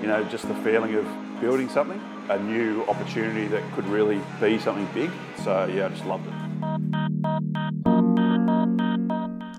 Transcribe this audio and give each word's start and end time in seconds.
You 0.00 0.06
know, 0.06 0.24
just 0.30 0.48
the 0.48 0.54
feeling 0.64 0.94
of 0.94 1.06
building 1.40 1.68
something, 1.68 2.00
a 2.30 2.38
new 2.38 2.82
opportunity 2.84 3.46
that 3.48 3.62
could 3.74 3.86
really 3.86 4.22
be 4.40 4.58
something 4.58 4.88
big. 4.94 5.10
So, 5.44 5.66
yeah, 5.66 5.86
I 5.86 5.88
just 5.90 6.06
loved 6.06 6.26
it. 6.26 6.32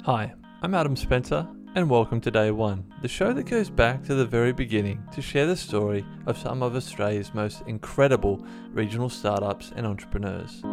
Hi, 0.06 0.34
I'm 0.64 0.74
Adam 0.74 0.96
Spencer, 0.96 1.48
and 1.76 1.88
welcome 1.88 2.20
to 2.22 2.32
Day 2.32 2.50
One, 2.50 2.92
the 3.04 3.08
show 3.08 3.32
that 3.34 3.44
goes 3.44 3.70
back 3.70 4.04
to 4.06 4.16
the 4.16 4.26
very 4.26 4.54
beginning 4.54 5.04
to 5.14 5.22
share 5.22 5.46
the 5.46 5.56
story 5.56 6.04
of 6.26 6.36
some 6.36 6.64
of 6.64 6.76
Australia's 6.76 7.36
most 7.36 7.62
incredible 7.68 8.44
regional 8.72 9.10
startups 9.10 9.72
and 9.76 9.86
entrepreneurs. 9.86 10.64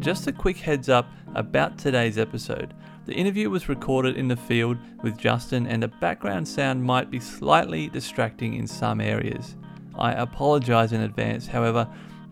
Just 0.00 0.26
a 0.26 0.32
quick 0.32 0.56
heads 0.56 0.88
up 0.88 1.12
about 1.34 1.76
today's 1.76 2.16
episode. 2.16 2.72
The 3.04 3.12
interview 3.12 3.50
was 3.50 3.68
recorded 3.68 4.16
in 4.16 4.28
the 4.28 4.36
field 4.36 4.78
with 5.02 5.18
Justin, 5.18 5.66
and 5.66 5.82
the 5.82 5.88
background 5.88 6.48
sound 6.48 6.82
might 6.82 7.10
be 7.10 7.20
slightly 7.20 7.88
distracting 7.88 8.54
in 8.54 8.66
some 8.66 9.02
areas. 9.02 9.56
I 9.98 10.12
apologise 10.12 10.92
in 10.92 11.02
advance, 11.02 11.46
however, 11.46 11.86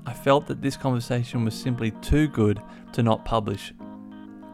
I 0.07 0.15
felt 0.15 0.47
that 0.47 0.63
this 0.63 0.79
conversation 0.79 1.45
was 1.45 1.53
simply 1.53 1.91
too 1.91 2.27
good 2.29 2.59
to 2.93 3.03
not 3.03 3.27
publish. 3.27 3.75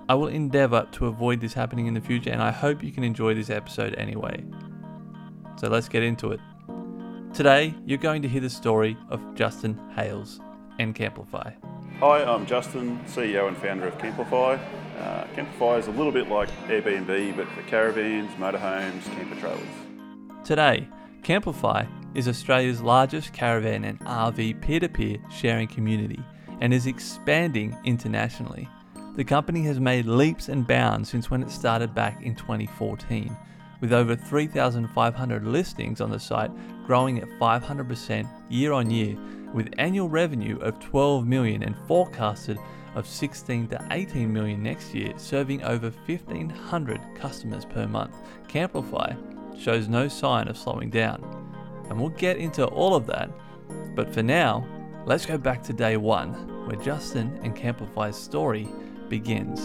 I 0.09 0.15
will 0.15 0.27
endeavour 0.27 0.88
to 0.93 1.07
avoid 1.07 1.41
this 1.41 1.55
happening 1.55 1.87
in 1.87 1.95
the 1.95 2.01
future, 2.01 2.30
and 2.30 2.43
I 2.43 2.51
hope 2.51 2.83
you 2.83 2.91
can 2.91 3.05
enjoy 3.05 3.35
this 3.35 3.49
episode 3.49 3.95
anyway. 3.95 4.45
So 5.57 5.69
let's 5.69 5.88
get 5.88 6.02
into 6.02 6.33
it. 6.33 6.41
Today, 7.33 7.74
you're 7.87 7.96
going 7.96 8.23
to 8.23 8.29
hear 8.29 8.41
the 8.41 8.51
story 8.51 8.96
of 9.09 9.37
Justin 9.37 9.80
Hales 9.95 10.41
and 10.80 10.96
Camplify. 10.96 11.55
Hi, 12.01 12.25
I'm 12.25 12.45
Justin, 12.45 12.98
CEO 13.07 13.47
and 13.47 13.57
founder 13.57 13.87
of 13.87 13.97
Camplify. 13.98 14.59
Uh, 14.98 15.77
is 15.79 15.87
a 15.87 15.93
little 15.93 16.11
bit 16.11 16.29
like 16.29 16.48
Airbnb, 16.66 17.37
but 17.37 17.48
for 17.51 17.62
caravans, 17.62 18.33
motorhomes, 18.33 19.05
camper 19.15 19.37
trailers. 19.37 19.63
Today, 20.45 20.88
Camplify 21.23 21.88
is 22.16 22.27
Australia's 22.27 22.83
largest 22.83 23.33
caravan 23.33 23.85
and 23.85 24.01
RV 24.01 24.60
peer 24.60 24.80
to 24.80 24.88
peer 24.88 25.18
sharing 25.30 25.68
community 25.68 26.21
and 26.60 26.74
is 26.74 26.87
expanding 26.87 27.77
internationally. 27.85 28.68
The 29.15 29.24
company 29.24 29.63
has 29.66 29.79
made 29.79 30.07
leaps 30.07 30.49
and 30.49 30.66
bounds 30.66 31.09
since 31.09 31.30
when 31.30 31.45
it 31.45 31.51
started 31.51 31.95
back 31.95 32.21
in 32.24 32.35
2014, 32.35 33.37
with 33.85 33.93
over 33.93 34.16
3,500 34.16 35.46
listings 35.46 36.01
on 36.01 36.10
the 36.10 36.18
site 36.18 36.51
growing 36.87 37.18
at 37.18 37.29
500% 37.38 38.27
year 38.49 38.73
on 38.73 38.90
year, 38.90 39.15
with 39.52 39.74
annual 39.77 40.09
revenue 40.09 40.59
of 40.60 40.80
12 40.80 41.27
million 41.27 41.63
and 41.63 41.77
forecasted 41.87 42.59
of 42.95 43.07
16 43.07 43.68
to 43.68 43.87
18 43.90 44.32
million 44.32 44.62
next 44.62 44.95
year, 44.95 45.12
serving 45.18 45.62
over 45.65 45.90
1,500 46.07 46.99
customers 47.15 47.66
per 47.66 47.87
month. 47.87 48.16
Camplify 48.49 49.15
shows 49.60 49.87
no 49.87 50.09
sign 50.09 50.49
of 50.49 50.57
slowing 50.57 50.88
down. 50.88 51.21
And 51.90 52.01
we'll 52.01 52.09
get 52.09 52.38
into 52.38 52.65
all 52.65 52.95
of 52.95 53.07
that. 53.09 53.29
But 53.95 54.15
for 54.15 54.23
now, 54.23 54.66
let's 55.05 55.27
go 55.27 55.37
back 55.37 55.62
to 55.65 55.74
day 55.74 55.99
one, 55.99 56.32
where 56.66 56.82
Justin 56.82 57.38
and 57.43 57.55
Camplify's 57.55 58.16
story 58.16 58.66
begins. 59.10 59.60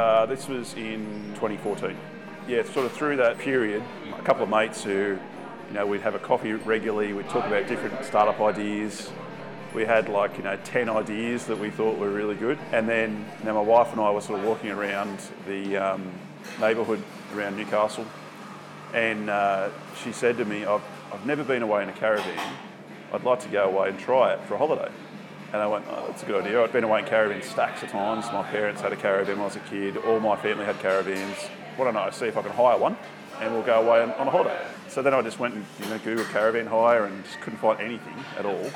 Uh, 0.00 0.24
this 0.24 0.48
was 0.48 0.72
in 0.76 1.04
2014. 1.34 1.94
Yeah, 2.48 2.62
sort 2.62 2.86
of 2.86 2.92
through 2.92 3.18
that 3.18 3.36
period, 3.36 3.82
a 4.18 4.22
couple 4.22 4.42
of 4.42 4.48
mates 4.48 4.82
who, 4.82 5.18
you 5.68 5.74
know, 5.74 5.86
we'd 5.86 6.00
have 6.00 6.14
a 6.14 6.18
coffee 6.18 6.54
regularly, 6.54 7.12
we'd 7.12 7.28
talk 7.28 7.44
about 7.44 7.68
different 7.68 8.02
startup 8.02 8.40
ideas. 8.40 9.10
We 9.74 9.84
had 9.84 10.08
like, 10.08 10.38
you 10.38 10.42
know, 10.42 10.56
10 10.64 10.88
ideas 10.88 11.44
that 11.48 11.58
we 11.58 11.68
thought 11.68 11.98
were 11.98 12.08
really 12.08 12.34
good. 12.34 12.58
And 12.72 12.88
then, 12.88 13.26
you 13.44 13.52
my 13.52 13.60
wife 13.60 13.92
and 13.92 14.00
I 14.00 14.10
were 14.10 14.22
sort 14.22 14.40
of 14.40 14.46
walking 14.46 14.70
around 14.70 15.18
the 15.46 15.76
um, 15.76 16.10
neighbourhood 16.58 17.02
around 17.34 17.58
Newcastle. 17.58 18.06
And 18.94 19.28
uh, 19.28 19.68
she 20.02 20.12
said 20.12 20.38
to 20.38 20.46
me, 20.46 20.64
I've, 20.64 20.82
I've 21.12 21.26
never 21.26 21.44
been 21.44 21.60
away 21.60 21.82
in 21.82 21.90
a 21.90 21.92
caravan. 21.92 22.54
I'd 23.12 23.24
like 23.24 23.40
to 23.40 23.48
go 23.50 23.64
away 23.64 23.90
and 23.90 23.98
try 23.98 24.32
it 24.32 24.40
for 24.44 24.54
a 24.54 24.58
holiday. 24.58 24.90
And 25.52 25.60
I 25.60 25.66
went, 25.66 25.84
oh, 25.88 26.06
that's 26.06 26.22
a 26.22 26.26
good 26.26 26.44
idea. 26.44 26.62
I'd 26.62 26.72
been 26.72 26.84
away 26.84 27.00
in 27.00 27.06
caravans 27.06 27.44
stacks 27.44 27.82
of 27.82 27.90
times. 27.90 28.26
My 28.26 28.42
parents 28.44 28.80
had 28.80 28.92
a 28.92 28.96
caravan 28.96 29.36
when 29.36 29.42
I 29.42 29.44
was 29.46 29.56
a 29.56 29.60
kid. 29.60 29.96
All 29.96 30.20
my 30.20 30.36
family 30.36 30.64
had 30.64 30.78
caravans. 30.78 31.36
Why 31.76 31.86
don't 31.86 31.96
I 31.96 32.10
see 32.10 32.26
if 32.26 32.36
I 32.36 32.42
can 32.42 32.52
hire 32.52 32.78
one 32.78 32.96
and 33.40 33.54
we'll 33.54 33.62
go 33.62 33.80
away 33.80 34.02
on, 34.02 34.10
a 34.10 34.30
holiday. 34.30 34.60
So 34.88 35.02
then 35.02 35.14
I 35.14 35.22
just 35.22 35.38
went 35.38 35.54
and 35.54 35.64
you 35.80 35.86
know, 35.86 35.98
Googled 35.98 36.30
caravan 36.30 36.66
hire 36.66 37.06
and 37.06 37.24
just 37.24 37.40
couldn't 37.40 37.58
find 37.58 37.80
anything 37.80 38.14
at 38.38 38.44
all. 38.44 38.66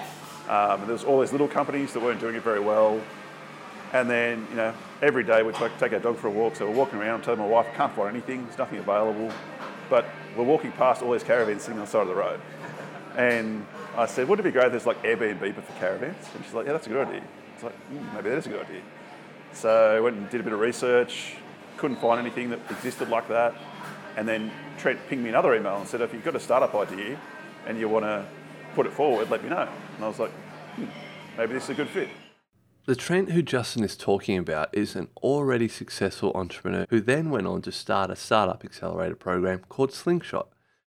Um, 0.48 0.80
and 0.80 0.82
there 0.84 0.94
was 0.94 1.04
all 1.04 1.20
these 1.20 1.32
little 1.32 1.48
companies 1.48 1.92
that 1.92 2.02
weren't 2.02 2.20
doing 2.20 2.34
it 2.34 2.42
very 2.42 2.60
well. 2.60 3.00
And 3.92 4.10
then, 4.10 4.46
you 4.50 4.56
know, 4.56 4.74
every 5.02 5.22
day 5.22 5.42
we'd 5.42 5.54
take, 5.54 5.92
our 5.92 5.98
dog 6.00 6.16
for 6.16 6.28
a 6.28 6.30
walk. 6.30 6.56
So 6.56 6.68
we're 6.68 6.76
walking 6.76 6.98
around, 6.98 7.16
I'm 7.16 7.22
telling 7.22 7.40
my 7.40 7.46
wife, 7.46 7.66
I 7.72 7.76
can't 7.76 7.94
find 7.94 8.08
anything, 8.08 8.44
there's 8.44 8.58
nothing 8.58 8.78
available. 8.78 9.30
But 9.88 10.06
we're 10.36 10.44
walking 10.44 10.72
past 10.72 11.02
all 11.02 11.12
these 11.12 11.22
caravans 11.22 11.62
sitting 11.62 11.78
on 11.78 11.84
the 11.84 11.90
side 11.90 12.02
of 12.02 12.08
the 12.08 12.14
road. 12.14 12.40
And 13.16 13.66
I 13.96 14.06
said, 14.06 14.28
wouldn't 14.28 14.46
it 14.46 14.50
be 14.50 14.52
great 14.52 14.66
if 14.66 14.72
there's 14.72 14.86
like 14.86 15.02
Airbnb 15.02 15.54
but 15.54 15.64
for 15.64 15.72
caravans? 15.78 16.16
And 16.34 16.44
she's 16.44 16.54
like, 16.54 16.66
yeah, 16.66 16.72
that's 16.72 16.86
a 16.86 16.90
good 16.90 17.06
idea. 17.06 17.22
It's 17.54 17.62
like, 17.62 17.74
mm, 17.90 18.14
maybe 18.14 18.30
that 18.30 18.38
is 18.38 18.46
a 18.46 18.50
good 18.50 18.66
idea. 18.66 18.82
So 19.52 19.96
I 19.96 20.00
went 20.00 20.16
and 20.16 20.28
did 20.30 20.40
a 20.40 20.44
bit 20.44 20.52
of 20.52 20.58
research, 20.58 21.36
couldn't 21.76 21.98
find 21.98 22.18
anything 22.18 22.50
that 22.50 22.60
existed 22.70 23.08
like 23.08 23.28
that. 23.28 23.54
And 24.16 24.26
then 24.26 24.50
Trent 24.78 24.98
pinged 25.08 25.22
me 25.22 25.28
another 25.28 25.54
email 25.54 25.76
and 25.76 25.86
said, 25.86 26.00
if 26.00 26.12
you've 26.12 26.24
got 26.24 26.34
a 26.34 26.40
startup 26.40 26.74
idea 26.74 27.18
and 27.66 27.78
you 27.78 27.88
want 27.88 28.04
to 28.04 28.24
put 28.74 28.86
it 28.86 28.92
forward, 28.92 29.30
let 29.30 29.42
me 29.42 29.50
know. 29.50 29.68
And 29.96 30.04
I 30.04 30.08
was 30.08 30.18
like, 30.18 30.32
hmm, 30.76 30.86
maybe 31.36 31.54
this 31.54 31.64
is 31.64 31.70
a 31.70 31.74
good 31.74 31.88
fit. 31.88 32.08
The 32.86 32.96
Trent 32.96 33.30
who 33.30 33.40
Justin 33.40 33.82
is 33.82 33.96
talking 33.96 34.36
about 34.36 34.68
is 34.72 34.94
an 34.94 35.08
already 35.22 35.68
successful 35.68 36.32
entrepreneur 36.34 36.84
who 36.90 37.00
then 37.00 37.30
went 37.30 37.46
on 37.46 37.62
to 37.62 37.72
start 37.72 38.10
a 38.10 38.16
startup 38.16 38.62
accelerator 38.64 39.16
program 39.16 39.60
called 39.70 39.92
Slingshot. 39.92 40.48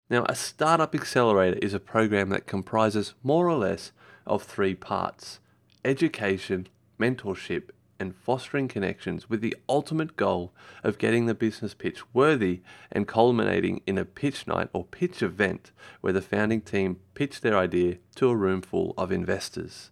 Now, 0.09 0.25
a 0.27 0.33
startup 0.33 0.95
accelerator 0.95 1.59
is 1.61 1.75
a 1.75 1.79
program 1.79 2.29
that 2.29 2.47
comprises 2.47 3.13
more 3.21 3.47
or 3.47 3.57
less 3.57 3.91
of 4.25 4.41
three 4.43 4.73
parts 4.73 5.39
education, 5.85 6.67
mentorship, 6.99 7.69
and 7.99 8.15
fostering 8.15 8.67
connections 8.67 9.29
with 9.29 9.41
the 9.41 9.55
ultimate 9.67 10.15
goal 10.17 10.51
of 10.83 10.97
getting 10.97 11.25
the 11.25 11.35
business 11.35 11.73
pitch 11.73 12.01
worthy 12.13 12.61
and 12.91 13.07
culminating 13.07 13.81
in 13.85 13.97
a 13.97 14.05
pitch 14.05 14.47
night 14.47 14.69
or 14.73 14.83
pitch 14.83 15.21
event 15.21 15.71
where 16.01 16.13
the 16.13 16.21
founding 16.21 16.61
team 16.61 16.97
pitch 17.13 17.41
their 17.41 17.57
idea 17.57 17.97
to 18.15 18.29
a 18.29 18.35
room 18.35 18.61
full 18.61 18.93
of 18.97 19.11
investors. 19.11 19.91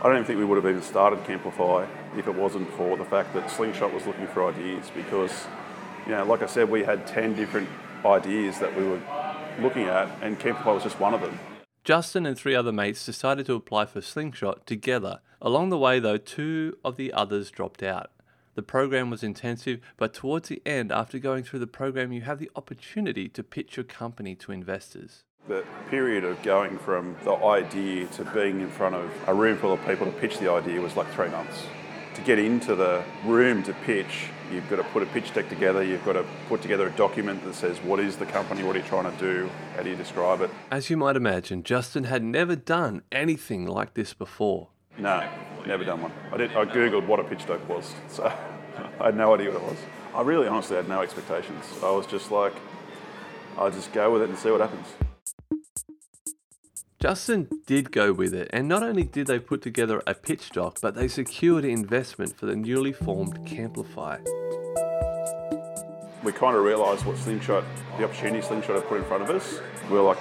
I 0.00 0.04
don't 0.04 0.16
even 0.16 0.24
think 0.26 0.38
we 0.38 0.44
would 0.44 0.62
have 0.62 0.70
even 0.70 0.82
started 0.82 1.24
Camplify 1.24 1.88
if 2.18 2.26
it 2.26 2.34
wasn't 2.34 2.70
for 2.74 2.96
the 2.96 3.04
fact 3.04 3.32
that 3.32 3.50
Slingshot 3.50 3.94
was 3.94 4.06
looking 4.06 4.26
for 4.26 4.46
ideas 4.46 4.90
because, 4.94 5.46
you 6.04 6.12
know, 6.12 6.24
like 6.24 6.42
I 6.42 6.46
said, 6.46 6.68
we 6.68 6.84
had 6.84 7.06
10 7.06 7.34
different 7.34 7.68
ideas 8.04 8.58
that 8.58 8.76
we 8.76 8.84
were 8.84 9.00
looking 9.60 9.84
at 9.84 10.08
and 10.22 10.38
Camplify 10.38 10.74
was 10.74 10.82
just 10.82 11.00
one 11.00 11.14
of 11.14 11.20
them. 11.20 11.38
Justin 11.84 12.24
and 12.24 12.38
three 12.38 12.54
other 12.54 12.72
mates 12.72 13.04
decided 13.04 13.44
to 13.46 13.54
apply 13.54 13.84
for 13.84 14.00
Slingshot 14.00 14.66
together. 14.66 15.20
Along 15.42 15.68
the 15.68 15.78
way, 15.78 16.00
though, 16.00 16.16
two 16.16 16.78
of 16.82 16.96
the 16.96 17.12
others 17.12 17.50
dropped 17.50 17.82
out. 17.82 18.10
The 18.54 18.62
program 18.62 19.10
was 19.10 19.22
intensive, 19.22 19.80
but 19.96 20.14
towards 20.14 20.48
the 20.48 20.62
end, 20.64 20.92
after 20.92 21.18
going 21.18 21.42
through 21.42 21.58
the 21.58 21.66
program, 21.66 22.12
you 22.12 22.22
have 22.22 22.38
the 22.38 22.50
opportunity 22.56 23.28
to 23.28 23.42
pitch 23.42 23.76
your 23.76 23.84
company 23.84 24.34
to 24.36 24.52
investors. 24.52 25.24
The 25.48 25.64
period 25.90 26.24
of 26.24 26.40
going 26.42 26.78
from 26.78 27.16
the 27.24 27.34
idea 27.34 28.06
to 28.06 28.24
being 28.26 28.60
in 28.60 28.70
front 28.70 28.94
of 28.94 29.10
a 29.26 29.34
room 29.34 29.58
full 29.58 29.72
of 29.72 29.84
people 29.84 30.06
to 30.06 30.12
pitch 30.12 30.38
the 30.38 30.50
idea 30.50 30.80
was 30.80 30.96
like 30.96 31.12
three 31.12 31.28
months. 31.28 31.66
To 32.14 32.22
get 32.22 32.38
into 32.38 32.74
the 32.74 33.04
room 33.26 33.62
to 33.64 33.74
pitch, 33.84 34.28
you've 34.52 34.68
got 34.68 34.76
to 34.76 34.84
put 34.84 35.02
a 35.02 35.06
pitch 35.06 35.32
deck 35.34 35.48
together, 35.48 35.82
you've 35.82 36.04
got 36.04 36.14
to 36.14 36.24
put 36.48 36.62
together 36.62 36.86
a 36.86 36.90
document 36.92 37.44
that 37.44 37.54
says 37.54 37.78
what 37.78 38.00
is 38.00 38.16
the 38.16 38.26
company, 38.26 38.62
what 38.62 38.76
are 38.76 38.78
you 38.80 38.84
trying 38.84 39.10
to 39.10 39.18
do, 39.18 39.50
how 39.76 39.82
do 39.82 39.90
you 39.90 39.96
describe 39.96 40.40
it. 40.40 40.50
As 40.70 40.90
you 40.90 40.96
might 40.96 41.16
imagine, 41.16 41.62
Justin 41.62 42.04
had 42.04 42.22
never 42.22 42.56
done 42.56 43.02
anything 43.12 43.66
like 43.66 43.94
this 43.94 44.14
before. 44.14 44.68
No, 44.98 45.28
never 45.66 45.84
done 45.84 46.02
one. 46.02 46.12
I 46.32 46.36
did. 46.36 46.52
I 46.56 46.64
googled 46.64 47.06
what 47.06 47.20
a 47.20 47.24
pitch 47.24 47.46
deck 47.46 47.68
was, 47.68 47.92
so 48.08 48.24
I 49.00 49.06
had 49.06 49.16
no 49.16 49.34
idea 49.34 49.50
what 49.50 49.62
it 49.62 49.68
was. 49.68 49.78
I 50.14 50.22
really 50.22 50.46
honestly 50.46 50.76
had 50.76 50.88
no 50.88 51.02
expectations. 51.02 51.64
I 51.82 51.90
was 51.90 52.06
just 52.06 52.30
like, 52.30 52.52
I'll 53.56 53.70
just 53.70 53.92
go 53.92 54.12
with 54.12 54.22
it 54.22 54.28
and 54.28 54.38
see 54.38 54.50
what 54.50 54.60
happens. 54.60 54.86
Justin 57.04 57.46
did 57.66 57.92
go 57.92 58.14
with 58.14 58.32
it, 58.32 58.48
and 58.50 58.66
not 58.66 58.82
only 58.82 59.02
did 59.02 59.26
they 59.26 59.38
put 59.38 59.60
together 59.60 60.02
a 60.06 60.14
pitch 60.14 60.48
doc, 60.52 60.78
but 60.80 60.94
they 60.94 61.06
secured 61.06 61.62
investment 61.62 62.34
for 62.34 62.46
the 62.46 62.56
newly 62.56 62.94
formed 62.94 63.46
Camplify. 63.46 64.18
We 66.22 66.32
kind 66.32 66.56
of 66.56 66.64
realised 66.64 67.04
what 67.04 67.18
Slingshot, 67.18 67.62
the 67.98 68.04
opportunity 68.04 68.40
Slingshot 68.40 68.76
had 68.76 68.88
put 68.88 68.96
in 68.96 69.04
front 69.04 69.22
of 69.22 69.28
us. 69.28 69.60
We 69.90 69.98
were 69.98 70.02
like, 70.02 70.16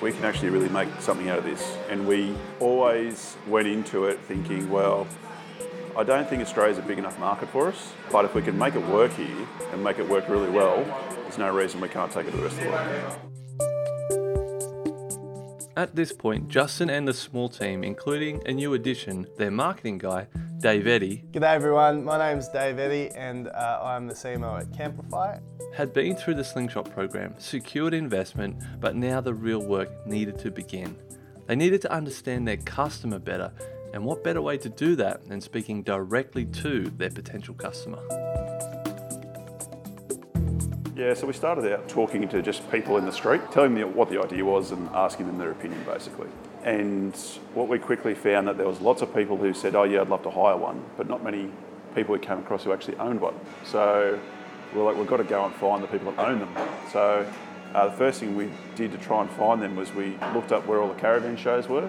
we 0.00 0.12
can 0.12 0.24
actually 0.24 0.50
really 0.50 0.68
make 0.68 0.88
something 1.00 1.28
out 1.28 1.38
of 1.38 1.44
this. 1.44 1.76
And 1.90 2.06
we 2.06 2.36
always 2.60 3.36
went 3.48 3.66
into 3.66 4.04
it 4.04 4.20
thinking, 4.20 4.70
well, 4.70 5.08
I 5.96 6.04
don't 6.04 6.28
think 6.28 6.40
Australia's 6.40 6.78
a 6.78 6.82
big 6.82 6.98
enough 6.98 7.18
market 7.18 7.48
for 7.48 7.66
us, 7.66 7.92
but 8.12 8.24
if 8.24 8.36
we 8.36 8.42
can 8.42 8.56
make 8.56 8.76
it 8.76 8.86
work 8.86 9.12
here 9.14 9.48
and 9.72 9.82
make 9.82 9.98
it 9.98 10.08
work 10.08 10.28
really 10.28 10.50
well, 10.50 10.84
there's 11.22 11.36
no 11.36 11.52
reason 11.52 11.80
we 11.80 11.88
can't 11.88 12.12
take 12.12 12.28
it 12.28 12.30
to 12.30 12.36
the 12.36 12.44
rest 12.44 12.58
of 12.58 12.62
the 12.62 12.70
world. 12.70 13.37
At 15.78 15.94
this 15.94 16.10
point, 16.10 16.48
Justin 16.48 16.90
and 16.90 17.06
the 17.06 17.14
small 17.14 17.48
team, 17.48 17.84
including 17.84 18.42
a 18.46 18.52
new 18.52 18.74
addition, 18.74 19.28
their 19.36 19.52
marketing 19.52 19.98
guy, 19.98 20.26
Dave 20.58 20.88
Eddy, 20.88 21.22
G'day 21.30 21.54
everyone, 21.54 22.04
my 22.04 22.18
name's 22.18 22.48
Dave 22.48 22.80
Eddy 22.80 23.14
and 23.14 23.46
uh, 23.46 23.78
I'm 23.80 24.08
the 24.08 24.14
CMO 24.14 24.60
at 24.60 24.72
Camplify. 24.72 25.40
had 25.72 25.92
been 25.92 26.16
through 26.16 26.34
the 26.34 26.42
Slingshot 26.42 26.90
program, 26.90 27.32
secured 27.38 27.94
investment, 27.94 28.56
but 28.80 28.96
now 28.96 29.20
the 29.20 29.32
real 29.32 29.64
work 29.64 30.04
needed 30.04 30.36
to 30.40 30.50
begin. 30.50 30.96
They 31.46 31.54
needed 31.54 31.80
to 31.82 31.92
understand 31.92 32.48
their 32.48 32.56
customer 32.56 33.20
better, 33.20 33.52
and 33.94 34.04
what 34.04 34.24
better 34.24 34.42
way 34.42 34.58
to 34.58 34.68
do 34.68 34.96
that 34.96 35.28
than 35.28 35.40
speaking 35.40 35.84
directly 35.84 36.44
to 36.46 36.90
their 36.96 37.10
potential 37.10 37.54
customer? 37.54 38.00
Yeah, 40.98 41.14
so 41.14 41.28
we 41.28 41.32
started 41.32 41.72
out 41.72 41.88
talking 41.88 42.28
to 42.28 42.42
just 42.42 42.68
people 42.72 42.96
in 42.96 43.06
the 43.06 43.12
street, 43.12 43.40
telling 43.52 43.76
them 43.76 43.94
what 43.94 44.10
the 44.10 44.20
idea 44.20 44.44
was 44.44 44.72
and 44.72 44.88
asking 44.88 45.28
them 45.28 45.38
their 45.38 45.52
opinion 45.52 45.80
basically. 45.84 46.26
And 46.64 47.14
what 47.54 47.68
we 47.68 47.78
quickly 47.78 48.16
found 48.16 48.48
that 48.48 48.56
there 48.56 48.66
was 48.66 48.80
lots 48.80 49.00
of 49.00 49.14
people 49.14 49.36
who 49.36 49.54
said, 49.54 49.76
oh 49.76 49.84
yeah, 49.84 50.00
I'd 50.00 50.08
love 50.08 50.24
to 50.24 50.30
hire 50.30 50.56
one, 50.56 50.84
but 50.96 51.08
not 51.08 51.22
many 51.22 51.52
people 51.94 52.14
we 52.14 52.18
came 52.18 52.40
across 52.40 52.64
who 52.64 52.72
actually 52.72 52.96
owned 52.96 53.20
one. 53.20 53.34
So 53.64 54.18
we're 54.74 54.82
like, 54.82 54.96
we've 54.96 55.06
got 55.06 55.18
to 55.18 55.24
go 55.24 55.44
and 55.44 55.54
find 55.54 55.84
the 55.84 55.86
people 55.86 56.10
that 56.10 56.26
own 56.26 56.40
them. 56.40 56.52
So 56.90 57.24
uh, 57.74 57.86
the 57.86 57.96
first 57.96 58.18
thing 58.18 58.34
we 58.34 58.50
did 58.74 58.90
to 58.90 58.98
try 58.98 59.20
and 59.20 59.30
find 59.30 59.62
them 59.62 59.76
was 59.76 59.94
we 59.94 60.18
looked 60.34 60.50
up 60.50 60.66
where 60.66 60.80
all 60.80 60.92
the 60.92 61.00
caravan 61.00 61.36
shows 61.36 61.68
were 61.68 61.88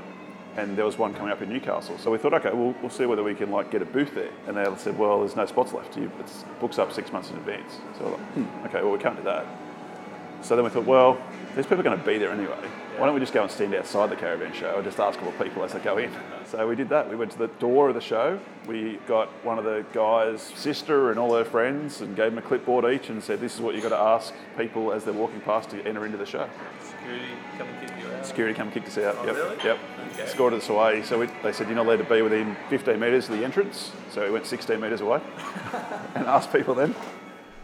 and 0.59 0.77
there 0.77 0.85
was 0.85 0.97
one 0.97 1.13
coming 1.13 1.31
up 1.31 1.41
in 1.41 1.49
Newcastle. 1.49 1.97
So 1.97 2.11
we 2.11 2.17
thought, 2.17 2.33
okay, 2.33 2.51
we'll, 2.53 2.75
we'll 2.81 2.89
see 2.89 3.05
whether 3.05 3.23
we 3.23 3.33
can 3.33 3.49
like 3.49 3.71
get 3.71 3.81
a 3.81 3.85
booth 3.85 4.13
there. 4.13 4.31
And 4.47 4.57
they 4.57 4.65
said, 4.77 4.97
well, 4.97 5.19
there's 5.19 5.35
no 5.35 5.45
spots 5.45 5.71
left. 5.73 5.95
You, 5.97 6.11
it's 6.19 6.43
books 6.59 6.77
up 6.77 6.91
six 6.91 7.11
months 7.13 7.29
in 7.29 7.37
advance. 7.37 7.79
So 7.97 8.09
like, 8.09 8.19
hmm, 8.19 8.65
okay, 8.67 8.81
well 8.81 8.91
we 8.91 8.99
can't 8.99 9.15
do 9.15 9.23
that. 9.23 9.45
So 10.41 10.55
then 10.55 10.65
we 10.65 10.69
thought, 10.69 10.85
well, 10.85 11.17
these 11.55 11.65
people 11.65 11.79
are 11.79 11.83
going 11.83 11.99
to 11.99 12.05
be 12.05 12.17
there 12.17 12.31
anyway. 12.31 12.57
Why 12.97 13.05
don't 13.05 13.13
we 13.13 13.21
just 13.21 13.33
go 13.33 13.43
and 13.43 13.51
stand 13.51 13.73
outside 13.73 14.09
the 14.09 14.15
caravan 14.15 14.53
show 14.53 14.75
and 14.75 14.83
just 14.83 14.99
ask 14.99 15.21
all 15.21 15.31
the 15.31 15.43
people 15.43 15.63
as 15.63 15.73
they 15.73 15.79
go 15.79 15.97
in? 15.97 16.11
So 16.45 16.67
we 16.67 16.75
did 16.75 16.89
that. 16.89 17.09
We 17.09 17.15
went 17.15 17.31
to 17.31 17.37
the 17.37 17.47
door 17.47 17.89
of 17.89 17.95
the 17.95 18.01
show. 18.01 18.39
We 18.67 18.99
got 19.07 19.29
one 19.45 19.57
of 19.57 19.63
the 19.63 19.85
guys' 19.93 20.41
sister 20.41 21.09
and 21.09 21.17
all 21.17 21.33
her 21.33 21.45
friends 21.45 22.01
and 22.01 22.15
gave 22.15 22.31
them 22.31 22.37
a 22.37 22.41
clipboard 22.41 22.85
each 22.93 23.09
and 23.09 23.23
said, 23.23 23.39
this 23.39 23.55
is 23.55 23.61
what 23.61 23.73
you've 23.73 23.83
got 23.83 23.89
to 23.89 23.97
ask 23.97 24.33
people 24.57 24.91
as 24.91 25.05
they're 25.05 25.13
walking 25.13 25.39
past 25.41 25.69
to 25.69 25.81
enter 25.87 26.05
into 26.05 26.17
the 26.17 26.25
show. 26.25 26.49
Security 26.83 27.25
come 27.57 27.67
and 27.67 27.87
kick 27.87 27.97
you 27.99 28.11
out. 28.11 28.25
Security 28.25 28.53
come 28.53 28.71
kicked 28.71 28.87
us 28.87 28.97
out. 28.97 29.15
Oh, 29.19 29.25
yep. 29.25 29.35
really? 29.35 29.57
Yep. 29.63 29.79
Okay. 30.11 30.23
Escorted 30.23 30.59
us 30.59 30.69
away. 30.69 31.03
So 31.03 31.19
we, 31.19 31.27
they 31.41 31.53
said 31.53 31.67
you're 31.67 31.75
not 31.75 31.85
allowed 31.85 31.97
to 31.97 32.03
be 32.03 32.21
within 32.21 32.57
15 32.69 32.99
metres 32.99 33.29
of 33.29 33.37
the 33.37 33.45
entrance. 33.45 33.91
So 34.11 34.25
we 34.25 34.31
went 34.31 34.45
16 34.45 34.79
metres 34.79 35.01
away 35.01 35.21
and 36.15 36.25
asked 36.25 36.51
people 36.51 36.75
then. 36.75 36.93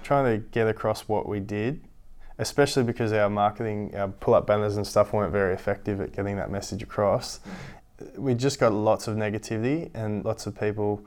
Trying 0.04 0.40
to 0.40 0.48
get 0.48 0.68
across 0.68 1.02
what 1.10 1.28
we 1.28 1.40
did, 1.40 1.81
especially 2.38 2.84
because 2.84 3.14
our 3.14 3.30
marketing, 3.30 3.96
our 3.96 4.08
pull 4.08 4.34
up 4.34 4.48
banners 4.48 4.78
and 4.78 4.86
stuff 4.86 5.14
weren't 5.14 5.32
very 5.32 5.54
effective 5.54 6.02
at 6.02 6.14
getting 6.14 6.36
that 6.38 6.52
message 6.52 6.84
across. 6.84 7.40
We 8.18 8.34
just 8.34 8.60
got 8.60 8.74
lots 8.74 9.08
of 9.08 9.16
negativity 9.16 9.90
and 9.94 10.26
lots 10.26 10.46
of 10.46 10.60
people, 10.60 11.06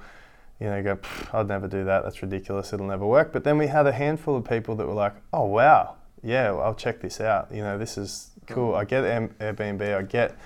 you 0.58 0.66
know, 0.66 0.82
go, 0.82 0.98
I'd 1.32 1.48
never 1.48 1.68
do 1.68 1.84
that, 1.84 2.02
that's 2.02 2.22
ridiculous, 2.22 2.72
it'll 2.72 2.86
never 2.86 3.06
work. 3.06 3.32
But 3.32 3.44
then 3.44 3.58
we 3.58 3.66
had 3.66 3.86
a 3.86 3.92
handful 3.92 4.36
of 4.36 4.44
people 4.44 4.74
that 4.76 4.86
were 4.86 4.94
like, 4.94 5.14
oh 5.32 5.44
wow, 5.44 5.96
yeah, 6.22 6.50
well, 6.52 6.62
I'll 6.62 6.74
check 6.74 7.00
this 7.00 7.20
out. 7.20 7.48
You 7.52 7.62
know, 7.62 7.78
this 7.78 7.98
is 7.98 8.30
cool. 8.46 8.74
I 8.74 8.84
get 8.84 9.04
Airbnb, 9.04 9.94
I 9.94 10.02
get 10.02 10.36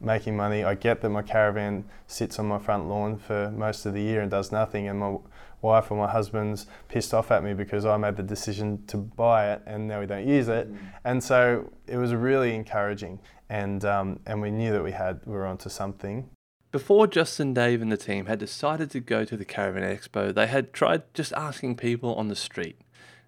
making 0.00 0.36
money. 0.36 0.64
I 0.64 0.74
get 0.74 1.00
that 1.00 1.08
my 1.08 1.22
caravan 1.22 1.84
sits 2.06 2.38
on 2.38 2.46
my 2.46 2.58
front 2.58 2.88
lawn 2.88 3.16
for 3.16 3.50
most 3.50 3.86
of 3.86 3.94
the 3.94 4.02
year 4.02 4.20
and 4.20 4.30
does 4.30 4.52
nothing, 4.52 4.88
and 4.88 4.98
my 4.98 5.16
wife 5.64 5.90
or 5.90 5.96
my 5.96 6.10
husband's 6.10 6.66
pissed 6.88 7.12
off 7.12 7.30
at 7.30 7.42
me 7.42 7.54
because 7.54 7.84
I 7.84 7.96
made 7.96 8.16
the 8.16 8.22
decision 8.22 8.84
to 8.86 8.98
buy 8.98 9.52
it 9.52 9.62
and 9.66 9.88
now 9.88 9.98
we 9.98 10.06
don't 10.06 10.28
use 10.28 10.48
it. 10.48 10.68
And 11.04 11.24
so 11.24 11.72
it 11.86 11.96
was 11.96 12.14
really 12.14 12.54
encouraging, 12.54 13.20
and 13.48 13.84
um, 13.84 14.20
and 14.26 14.40
we 14.40 14.50
knew 14.50 14.72
that 14.72 14.84
we 14.84 14.92
had 14.92 15.20
we 15.24 15.32
were 15.32 15.46
onto 15.46 15.68
something. 15.68 16.28
Before 16.70 17.06
Justin, 17.06 17.54
Dave, 17.54 17.80
and 17.82 17.92
the 17.92 17.96
team 17.96 18.26
had 18.26 18.40
decided 18.40 18.90
to 18.90 19.00
go 19.00 19.24
to 19.24 19.36
the 19.36 19.44
Caravan 19.44 19.84
Expo, 19.84 20.34
they 20.34 20.48
had 20.48 20.72
tried 20.72 21.02
just 21.14 21.32
asking 21.34 21.76
people 21.76 22.16
on 22.16 22.26
the 22.26 22.34
street. 22.34 22.80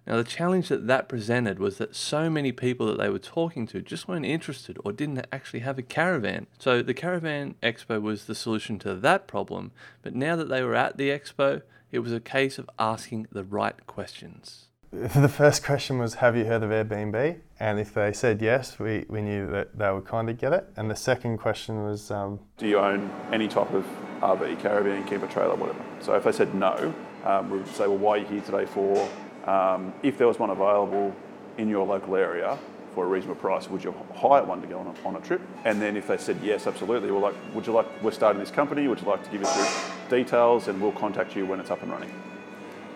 Now, 0.05 0.17
the 0.17 0.23
challenge 0.23 0.69
that 0.69 0.87
that 0.87 1.07
presented 1.07 1.59
was 1.59 1.77
that 1.77 1.95
so 1.95 2.29
many 2.29 2.51
people 2.51 2.87
that 2.87 2.97
they 2.97 3.09
were 3.09 3.19
talking 3.19 3.65
to 3.67 3.81
just 3.81 4.07
weren't 4.07 4.25
interested 4.25 4.77
or 4.83 4.91
didn't 4.91 5.25
actually 5.31 5.61
have 5.61 5.77
a 5.77 5.81
caravan. 5.81 6.47
So, 6.59 6.81
the 6.81 6.93
Caravan 6.93 7.55
Expo 7.63 8.01
was 8.01 8.25
the 8.25 8.35
solution 8.35 8.79
to 8.79 8.95
that 8.95 9.27
problem, 9.27 9.71
but 10.01 10.15
now 10.15 10.35
that 10.37 10.49
they 10.49 10.63
were 10.63 10.75
at 10.75 10.97
the 10.97 11.09
expo, 11.09 11.61
it 11.91 11.99
was 11.99 12.11
a 12.13 12.19
case 12.19 12.57
of 12.57 12.69
asking 12.77 13.27
the 13.31 13.43
right 13.43 13.85
questions. 13.87 14.65
The 14.91 15.29
first 15.29 15.65
question 15.65 15.99
was, 15.99 16.15
Have 16.15 16.37
you 16.37 16.45
heard 16.45 16.63
of 16.63 16.69
Airbnb? 16.69 17.39
And 17.59 17.79
if 17.79 17.93
they 17.93 18.13
said 18.13 18.41
yes, 18.41 18.79
we, 18.79 19.05
we 19.09 19.21
knew 19.21 19.45
that 19.51 19.77
they 19.77 19.91
would 19.91 20.05
kind 20.05 20.29
of 20.29 20.37
get 20.37 20.53
it. 20.53 20.69
And 20.77 20.89
the 20.89 20.95
second 20.95 21.39
question 21.39 21.83
was, 21.83 22.09
um, 22.09 22.39
Do 22.57 22.67
you 22.67 22.79
own 22.79 23.11
any 23.31 23.49
type 23.49 23.73
of 23.73 23.85
RV, 24.21 24.59
caravan, 24.59 25.05
camper, 25.05 25.27
trailer, 25.27 25.55
whatever? 25.55 25.83
So 25.99 26.15
if 26.15 26.23
they 26.23 26.31
said 26.31 26.55
no, 26.55 26.93
um, 27.25 27.49
we 27.49 27.57
would 27.57 27.67
say, 27.67 27.87
well, 27.87 27.97
why 27.97 28.11
are 28.11 28.17
you 28.19 28.25
here 28.27 28.41
today 28.41 28.65
for? 28.65 29.09
Um, 29.45 29.93
if 30.03 30.17
there 30.17 30.27
was 30.27 30.39
one 30.39 30.49
available 30.49 31.13
in 31.57 31.67
your 31.67 31.85
local 31.85 32.15
area 32.15 32.57
for 32.97 33.05
a 33.05 33.07
reasonable 33.07 33.39
price, 33.39 33.69
would 33.69 33.83
you 33.83 33.93
hire 34.15 34.43
one 34.43 34.59
to 34.59 34.65
go 34.65 34.79
on 34.79 34.87
a, 34.87 35.07
on 35.07 35.15
a 35.15 35.21
trip? 35.21 35.39
And 35.65 35.79
then 35.79 35.95
if 35.95 36.07
they 36.07 36.17
said 36.17 36.39
yes, 36.41 36.65
absolutely, 36.65 37.11
we're 37.11 37.19
like, 37.19 37.35
would 37.53 37.67
you 37.67 37.71
like, 37.71 37.85
we're 38.01 38.09
starting 38.09 38.39
this 38.39 38.49
company, 38.49 38.87
would 38.87 38.99
you 38.99 39.05
like 39.05 39.23
to 39.23 39.29
give 39.29 39.43
us 39.43 39.55
your 39.55 40.23
details 40.23 40.67
and 40.67 40.81
we'll 40.81 40.93
contact 40.93 41.35
you 41.35 41.45
when 41.45 41.59
it's 41.59 41.69
up 41.69 41.83
and 41.83 41.91
running? 41.91 42.11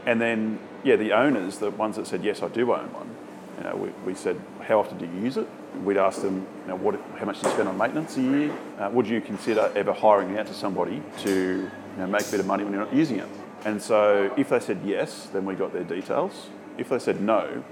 And 0.07 0.19
then, 0.19 0.57
yeah, 0.83 0.95
the 0.95 1.11
owners, 1.11 1.59
the 1.59 1.69
ones 1.69 1.97
that 1.97 2.07
said, 2.07 2.23
yes, 2.23 2.41
I 2.41 2.47
do 2.47 2.73
own 2.73 2.91
one, 2.91 3.15
you 3.59 3.63
know, 3.63 3.75
we, 3.75 3.89
we 4.03 4.15
said, 4.15 4.41
how 4.63 4.79
often 4.79 4.97
do 4.97 5.05
you 5.05 5.23
use 5.23 5.37
it? 5.37 5.47
We'd 5.83 5.97
ask 5.97 6.23
them, 6.23 6.47
you 6.63 6.69
know, 6.69 6.77
what, 6.77 6.99
how 7.19 7.25
much 7.25 7.39
do 7.39 7.47
you 7.47 7.53
spend 7.53 7.69
on 7.69 7.77
maintenance 7.77 8.17
a 8.17 8.21
year? 8.23 8.51
Uh, 8.79 8.89
would 8.91 9.07
you 9.07 9.21
consider 9.21 9.71
ever 9.75 9.93
hiring 9.93 10.35
out 10.35 10.47
to 10.47 10.53
somebody 10.55 11.03
to 11.19 11.29
you 11.29 11.71
know, 11.99 12.07
make 12.07 12.27
a 12.27 12.31
bit 12.31 12.39
of 12.39 12.47
money 12.47 12.63
when 12.63 12.73
you're 12.73 12.85
not 12.85 12.93
using 12.95 13.19
it? 13.19 13.29
And 13.65 13.79
so 13.79 14.33
if 14.35 14.49
they 14.49 14.61
said 14.61 14.79
yes, 14.83 15.29
then 15.31 15.45
we 15.45 15.53
got 15.53 15.73
their 15.73 15.83
details. 15.83 16.49
If 16.79 16.89
they 16.89 16.97
said 16.97 17.21
no, 17.21 17.63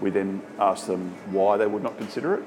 we 0.00 0.10
then 0.10 0.42
asked 0.58 0.86
them 0.86 1.14
why 1.30 1.56
they 1.56 1.66
would 1.66 1.82
not 1.82 1.96
consider 1.98 2.34
it. 2.34 2.42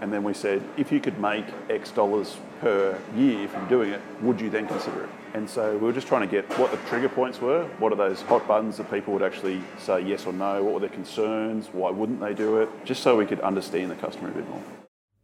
And 0.00 0.12
then 0.12 0.22
we 0.22 0.34
said, 0.34 0.62
if 0.76 0.92
you 0.92 1.00
could 1.00 1.18
make 1.18 1.46
X 1.70 1.90
dollars 1.90 2.36
per 2.60 2.98
year 3.14 3.48
from 3.48 3.66
doing 3.68 3.92
it, 3.92 4.00
would 4.20 4.40
you 4.40 4.50
then 4.50 4.66
consider 4.66 5.04
it? 5.04 5.10
And 5.32 5.48
so 5.48 5.72
we 5.72 5.86
were 5.86 5.92
just 5.92 6.06
trying 6.06 6.22
to 6.22 6.26
get 6.26 6.46
what 6.58 6.70
the 6.70 6.76
trigger 6.88 7.08
points 7.08 7.40
were, 7.40 7.64
what 7.78 7.92
are 7.92 7.96
those 7.96 8.22
hot 8.22 8.46
buttons 8.46 8.76
that 8.76 8.90
people 8.90 9.12
would 9.14 9.22
actually 9.22 9.62
say 9.78 10.00
yes 10.00 10.26
or 10.26 10.32
no, 10.32 10.62
what 10.62 10.74
were 10.74 10.80
their 10.80 10.88
concerns, 10.90 11.68
why 11.72 11.90
wouldn't 11.90 12.20
they 12.20 12.34
do 12.34 12.58
it, 12.58 12.68
just 12.84 13.02
so 13.02 13.16
we 13.16 13.26
could 13.26 13.40
understand 13.40 13.90
the 13.90 13.94
customer 13.96 14.28
a 14.30 14.32
bit 14.32 14.48
more. 14.48 14.62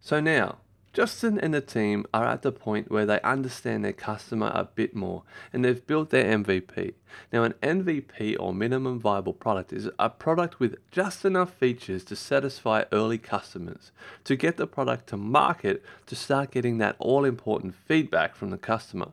So 0.01 0.21
now, 0.21 0.59
Justin 0.93 1.39
and 1.39 1.55
the 1.55 1.63
team 1.63 2.05
are 2.13 2.27
at 2.27 2.43
the 2.43 2.53
point 2.53 2.91
where 2.91 3.07
they 3.07 3.21
understand 3.23 3.83
their 3.83 3.95
customer 3.95 4.53
a 4.55 4.65
bit 4.65 4.95
more 4.95 5.23
and 5.51 5.65
they've 5.65 5.87
built 5.87 6.11
their 6.11 6.25
MVP. 6.25 6.93
Now, 7.33 7.45
an 7.45 7.55
MVP 7.63 8.37
or 8.39 8.53
minimum 8.53 9.01
viable 9.01 9.33
product 9.33 9.73
is 9.73 9.89
a 9.99 10.11
product 10.11 10.61
with 10.61 10.77
just 10.91 11.25
enough 11.25 11.55
features 11.55 12.05
to 12.05 12.17
satisfy 12.17 12.85
early 12.93 13.17
customers, 13.17 13.91
to 14.25 14.37
get 14.37 14.59
the 14.59 14.67
product 14.67 15.09
to 15.09 15.17
market, 15.17 15.83
to 16.07 16.15
start 16.15 16.51
getting 16.51 16.77
that 16.79 16.97
all 16.99 17.25
important 17.25 17.75
feedback 17.75 18.37
from 18.37 18.51
the 18.51 18.59
customer. 18.59 19.13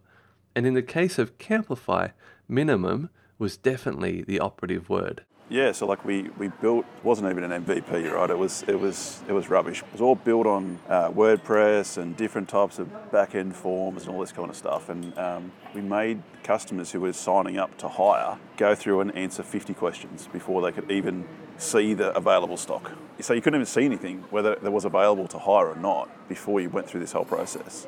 And 0.54 0.66
in 0.66 0.74
the 0.74 0.84
case 0.84 1.18
of 1.18 1.38
Camplify, 1.38 2.12
minimum 2.50 3.10
was 3.38 3.56
definitely 3.56 4.22
the 4.22 4.42
operative 4.42 4.90
word. 4.90 5.24
Yeah, 5.52 5.72
so 5.72 5.88
like 5.88 6.06
we, 6.06 6.30
we 6.38 6.50
built 6.50 6.86
wasn't 7.02 7.32
even 7.32 7.44
an 7.52 7.66
MVP, 7.66 8.12
right? 8.12 8.30
It 8.30 8.38
was 8.38 8.64
it 8.68 8.80
was 8.80 9.24
it 9.28 9.34
was 9.34 9.50
rubbish. 9.50 9.82
It 9.82 9.92
was 9.92 10.00
all 10.00 10.14
built 10.14 10.46
on 10.46 10.78
uh, 10.88 11.10
WordPress 11.10 11.98
and 11.98 12.16
different 12.16 12.48
types 12.48 12.78
of 12.78 13.12
back 13.12 13.34
end 13.34 13.56
forms 13.56 14.04
and 14.04 14.14
all 14.14 14.20
this 14.20 14.32
kind 14.32 14.52
of 14.52 14.56
stuff. 14.56 14.90
And 14.90 15.18
um, 15.18 15.52
we 15.74 15.82
made 15.82 16.22
customers 16.44 16.92
who 16.92 17.02
were 17.02 17.14
signing 17.14 17.58
up 17.58 17.76
to 17.80 17.88
hire 17.88 18.38
go 18.58 18.76
through 18.76 19.00
and 19.00 19.16
answer 19.18 19.42
50 19.42 19.74
questions 19.74 20.28
before 20.32 20.62
they 20.62 20.72
could 20.72 20.92
even 20.92 21.28
see 21.58 21.96
the 21.96 22.16
available 22.16 22.58
stock. 22.58 22.92
So 23.20 23.34
you 23.34 23.42
couldn't 23.42 23.58
even 23.58 23.66
see 23.66 23.86
anything 23.86 24.26
whether 24.30 24.56
there 24.56 24.72
was 24.72 24.86
available 24.86 25.28
to 25.30 25.40
hire 25.40 25.70
or 25.70 25.76
not 25.76 26.30
before 26.30 26.62
you 26.62 26.70
went 26.70 26.88
through 26.88 27.00
this 27.00 27.14
whole 27.14 27.26
process. 27.26 27.88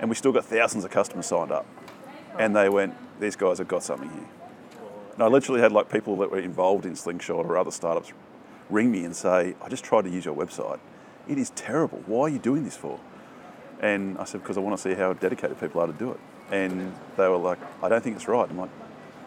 And 0.00 0.08
we 0.08 0.16
still 0.16 0.32
got 0.32 0.46
thousands 0.46 0.86
of 0.86 0.90
customers 0.90 1.26
signed 1.26 1.52
up, 1.52 1.66
and 2.38 2.56
they 2.56 2.70
went, 2.70 2.94
"These 3.20 3.36
guys 3.36 3.58
have 3.58 3.68
got 3.68 3.82
something 3.82 4.08
here." 4.08 4.41
And 5.14 5.22
I 5.22 5.26
literally 5.26 5.60
had 5.60 5.72
like 5.72 5.90
people 5.90 6.16
that 6.16 6.30
were 6.30 6.38
involved 6.38 6.86
in 6.86 6.96
Slingshot 6.96 7.44
or 7.44 7.56
other 7.56 7.70
startups 7.70 8.12
ring 8.70 8.90
me 8.90 9.04
and 9.04 9.14
say, 9.14 9.54
I 9.60 9.68
just 9.68 9.84
tried 9.84 10.04
to 10.04 10.10
use 10.10 10.24
your 10.24 10.34
website. 10.34 10.80
It 11.28 11.38
is 11.38 11.50
terrible. 11.50 12.02
Why 12.06 12.22
are 12.22 12.28
you 12.28 12.38
doing 12.38 12.64
this 12.64 12.76
for? 12.76 12.98
And 13.80 14.16
I 14.18 14.24
said, 14.24 14.42
because 14.42 14.56
I 14.56 14.60
want 14.60 14.76
to 14.76 14.82
see 14.82 14.94
how 14.94 15.12
dedicated 15.12 15.60
people 15.60 15.80
are 15.80 15.86
to 15.86 15.92
do 15.92 16.12
it. 16.12 16.20
And 16.50 16.94
they 17.16 17.28
were 17.28 17.36
like, 17.36 17.58
I 17.82 17.88
don't 17.88 18.02
think 18.02 18.16
it's 18.16 18.28
right. 18.28 18.48
I'm 18.48 18.58
like, 18.58 18.70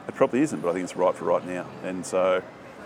it 0.07 0.15
probably 0.15 0.41
isn't, 0.41 0.61
but 0.61 0.69
I 0.69 0.73
think 0.73 0.85
it's 0.85 0.95
right 0.95 1.15
for 1.15 1.25
right 1.25 1.45
now. 1.45 1.67
And 1.83 2.05
so 2.05 2.41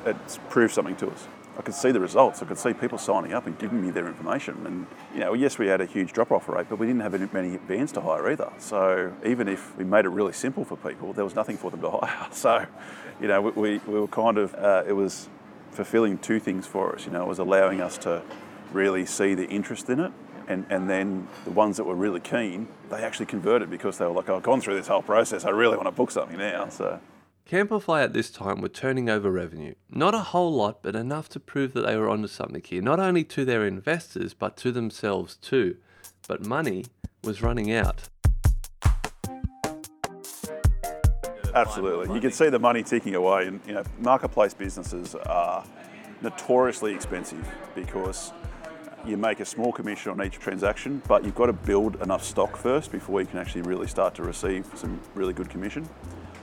it's 0.05 0.39
proved 0.49 0.73
something 0.73 0.95
to 0.97 1.09
us. 1.09 1.27
I 1.59 1.61
could 1.61 1.75
see 1.75 1.91
the 1.91 1.99
results. 1.99 2.41
I 2.41 2.45
could 2.45 2.57
see 2.57 2.73
people 2.73 2.97
signing 2.97 3.33
up 3.33 3.45
and 3.45 3.59
giving 3.59 3.81
me 3.81 3.91
their 3.91 4.07
information. 4.07 4.65
And, 4.65 4.87
you 5.13 5.19
know, 5.19 5.33
yes, 5.33 5.59
we 5.59 5.67
had 5.67 5.81
a 5.81 5.85
huge 5.85 6.13
drop 6.13 6.31
off 6.31 6.47
rate, 6.47 6.67
but 6.69 6.79
we 6.79 6.87
didn't 6.87 7.01
have 7.01 7.13
any- 7.13 7.27
many 7.33 7.57
vans 7.57 7.91
to 7.93 8.01
hire 8.01 8.31
either. 8.31 8.49
So 8.59 9.11
even 9.25 9.49
if 9.49 9.75
we 9.77 9.83
made 9.83 10.05
it 10.05 10.09
really 10.09 10.31
simple 10.31 10.63
for 10.63 10.77
people, 10.77 11.11
there 11.11 11.25
was 11.25 11.35
nothing 11.35 11.57
for 11.57 11.69
them 11.69 11.81
to 11.81 11.89
hire. 12.01 12.27
So, 12.31 12.65
you 13.21 13.27
know, 13.27 13.41
we, 13.41 13.51
we, 13.51 13.81
we 13.85 13.99
were 13.99 14.07
kind 14.07 14.37
of, 14.37 14.55
uh, 14.55 14.83
it 14.87 14.93
was 14.93 15.27
fulfilling 15.71 16.17
two 16.19 16.39
things 16.39 16.65
for 16.65 16.95
us. 16.95 17.05
You 17.05 17.11
know, 17.11 17.23
it 17.23 17.27
was 17.27 17.39
allowing 17.39 17.81
us 17.81 17.97
to 17.99 18.21
really 18.71 19.05
see 19.05 19.33
the 19.35 19.47
interest 19.47 19.89
in 19.89 19.99
it 19.99 20.11
And, 20.47 20.65
and 20.69 20.89
then 20.89 21.27
the 21.45 21.51
ones 21.51 21.77
that 21.77 21.83
were 21.83 21.95
really 21.95 22.21
keen, 22.21 22.67
they 22.89 23.03
actually 23.03 23.25
converted 23.27 23.69
because 23.69 23.97
they 23.97 24.05
were 24.05 24.11
like, 24.11 24.29
oh, 24.29 24.37
I've 24.37 24.43
gone 24.43 24.61
through 24.61 24.75
this 24.75 24.87
whole 24.87 25.01
process. 25.03 25.45
I 25.45 25.49
really 25.49 25.75
want 25.75 25.87
to 25.87 25.91
book 25.91 26.11
something 26.11 26.37
now. 26.37 26.69
So 26.69 26.99
Camplify 27.45 28.03
at 28.03 28.13
this 28.13 28.29
time 28.29 28.61
were 28.61 28.69
turning 28.69 29.09
over 29.09 29.31
revenue. 29.31 29.73
Not 29.89 30.13
a 30.13 30.19
whole 30.19 30.53
lot, 30.53 30.83
but 30.83 30.95
enough 30.95 31.29
to 31.29 31.39
prove 31.39 31.73
that 31.73 31.85
they 31.85 31.97
were 31.97 32.09
onto 32.09 32.27
something 32.27 32.61
here, 32.63 32.81
not 32.81 32.99
only 32.99 33.23
to 33.23 33.43
their 33.43 33.65
investors, 33.65 34.33
but 34.33 34.55
to 34.57 34.71
themselves 34.71 35.35
too. 35.35 35.77
But 36.27 36.45
money 36.45 36.85
was 37.23 37.41
running 37.41 37.71
out. 37.71 38.09
Absolutely. 41.55 42.13
You 42.13 42.21
can 42.21 42.31
see 42.31 42.49
the 42.49 42.59
money 42.59 42.83
ticking 42.83 43.15
away. 43.15 43.47
And, 43.47 43.59
you 43.65 43.73
know, 43.73 43.83
marketplace 43.97 44.53
businesses 44.53 45.15
are 45.15 45.65
notoriously 46.21 46.93
expensive 46.93 47.47
because 47.75 48.31
you 49.05 49.17
make 49.17 49.39
a 49.39 49.45
small 49.45 49.71
commission 49.71 50.11
on 50.11 50.23
each 50.25 50.37
transaction, 50.39 51.01
but 51.07 51.23
you've 51.23 51.35
got 51.35 51.47
to 51.47 51.53
build 51.53 52.01
enough 52.01 52.23
stock 52.23 52.55
first 52.55 52.91
before 52.91 53.21
you 53.21 53.27
can 53.27 53.39
actually 53.39 53.61
really 53.61 53.87
start 53.87 54.13
to 54.15 54.23
receive 54.23 54.67
some 54.75 54.99
really 55.15 55.33
good 55.33 55.49
commission. 55.49 55.87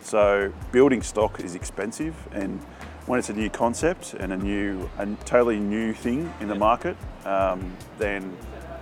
So 0.07 0.53
building 0.71 1.03
stock 1.03 1.41
is 1.41 1.57
expensive, 1.57 2.15
and 2.31 2.61
when 3.07 3.19
it's 3.19 3.29
a 3.29 3.33
new 3.33 3.51
concept 3.51 4.15
and 4.15 4.33
a 4.33 4.37
new, 4.37 4.89
a 4.99 5.07
totally 5.25 5.59
new 5.59 5.93
thing 5.93 6.33
in 6.39 6.47
the 6.47 6.55
market, 6.55 6.97
um, 7.25 7.77
then 7.99 8.37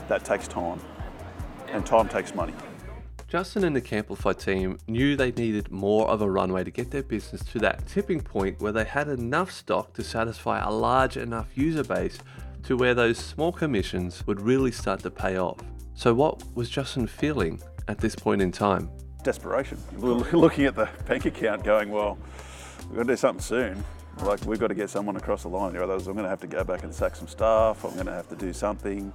that 0.09 0.23
takes 0.26 0.47
time, 0.47 0.78
and 1.69 1.87
time 1.87 2.11
takes 2.11 2.35
money. 2.35 2.52
Justin 3.26 3.64
and 3.64 3.75
the 3.75 3.81
Camplify 3.81 4.38
team 4.38 4.78
knew 4.87 5.16
they 5.16 5.33
needed 5.33 5.71
more 5.71 6.07
of 6.09 6.21
a 6.21 6.31
runway 6.31 6.62
to 6.62 6.71
get 6.71 6.90
their 6.90 7.02
business 7.02 7.43
to 7.45 7.59
that 7.59 7.87
tipping 7.87 8.21
point 8.21 8.61
where 8.61 8.73
they 8.73 8.85
had 8.85 9.09
enough 9.09 9.50
stock 9.50 9.95
to 9.95 10.04
satisfy 10.04 10.62
a 10.62 10.71
large 10.71 11.16
enough 11.16 11.57
user 11.57 11.85
base 11.85 12.19
to 12.64 12.76
where 12.76 12.93
those 12.93 13.16
small 13.16 13.50
commissions 13.50 14.26
would 14.26 14.43
really 14.43 14.71
start 14.71 15.00
to 15.00 15.11
pay 15.11 15.38
off. 15.38 15.61
So, 15.95 16.12
what 16.12 16.43
was 16.54 16.69
Justin 16.69 17.07
feeling 17.07 17.62
at 17.88 17.97
this 17.97 18.14
point 18.14 18.43
in 18.43 18.52
time? 18.52 18.90
Desperation. 19.25 19.78
We 19.97 20.11
are 20.11 20.14
looking 20.33 20.66
at 20.66 20.76
the 20.76 20.88
bank 21.09 21.25
account 21.25 21.64
going, 21.64 21.90
well, 21.90 22.19
we've 22.88 22.97
got 22.97 23.04
to 23.04 23.12
do 23.12 23.16
something 23.16 23.43
soon. 23.43 23.83
Like, 24.23 24.45
we've 24.45 24.61
got 24.61 24.69
to 24.69 24.75
get 24.75 24.90
someone 24.90 25.16
across 25.16 25.43
the 25.43 25.49
line, 25.49 25.75
otherwise, 25.76 26.07
I'm 26.07 26.12
going 26.12 26.25
to 26.25 26.31
have 26.31 26.43
to 26.43 26.47
go 26.47 26.62
back 26.62 26.85
and 26.85 26.95
sack 26.95 27.16
some 27.16 27.26
staff, 27.26 27.85
I'm 27.85 27.95
going 27.95 28.07
to 28.07 28.12
have 28.12 28.28
to 28.28 28.37
do 28.37 28.52
something. 28.52 29.12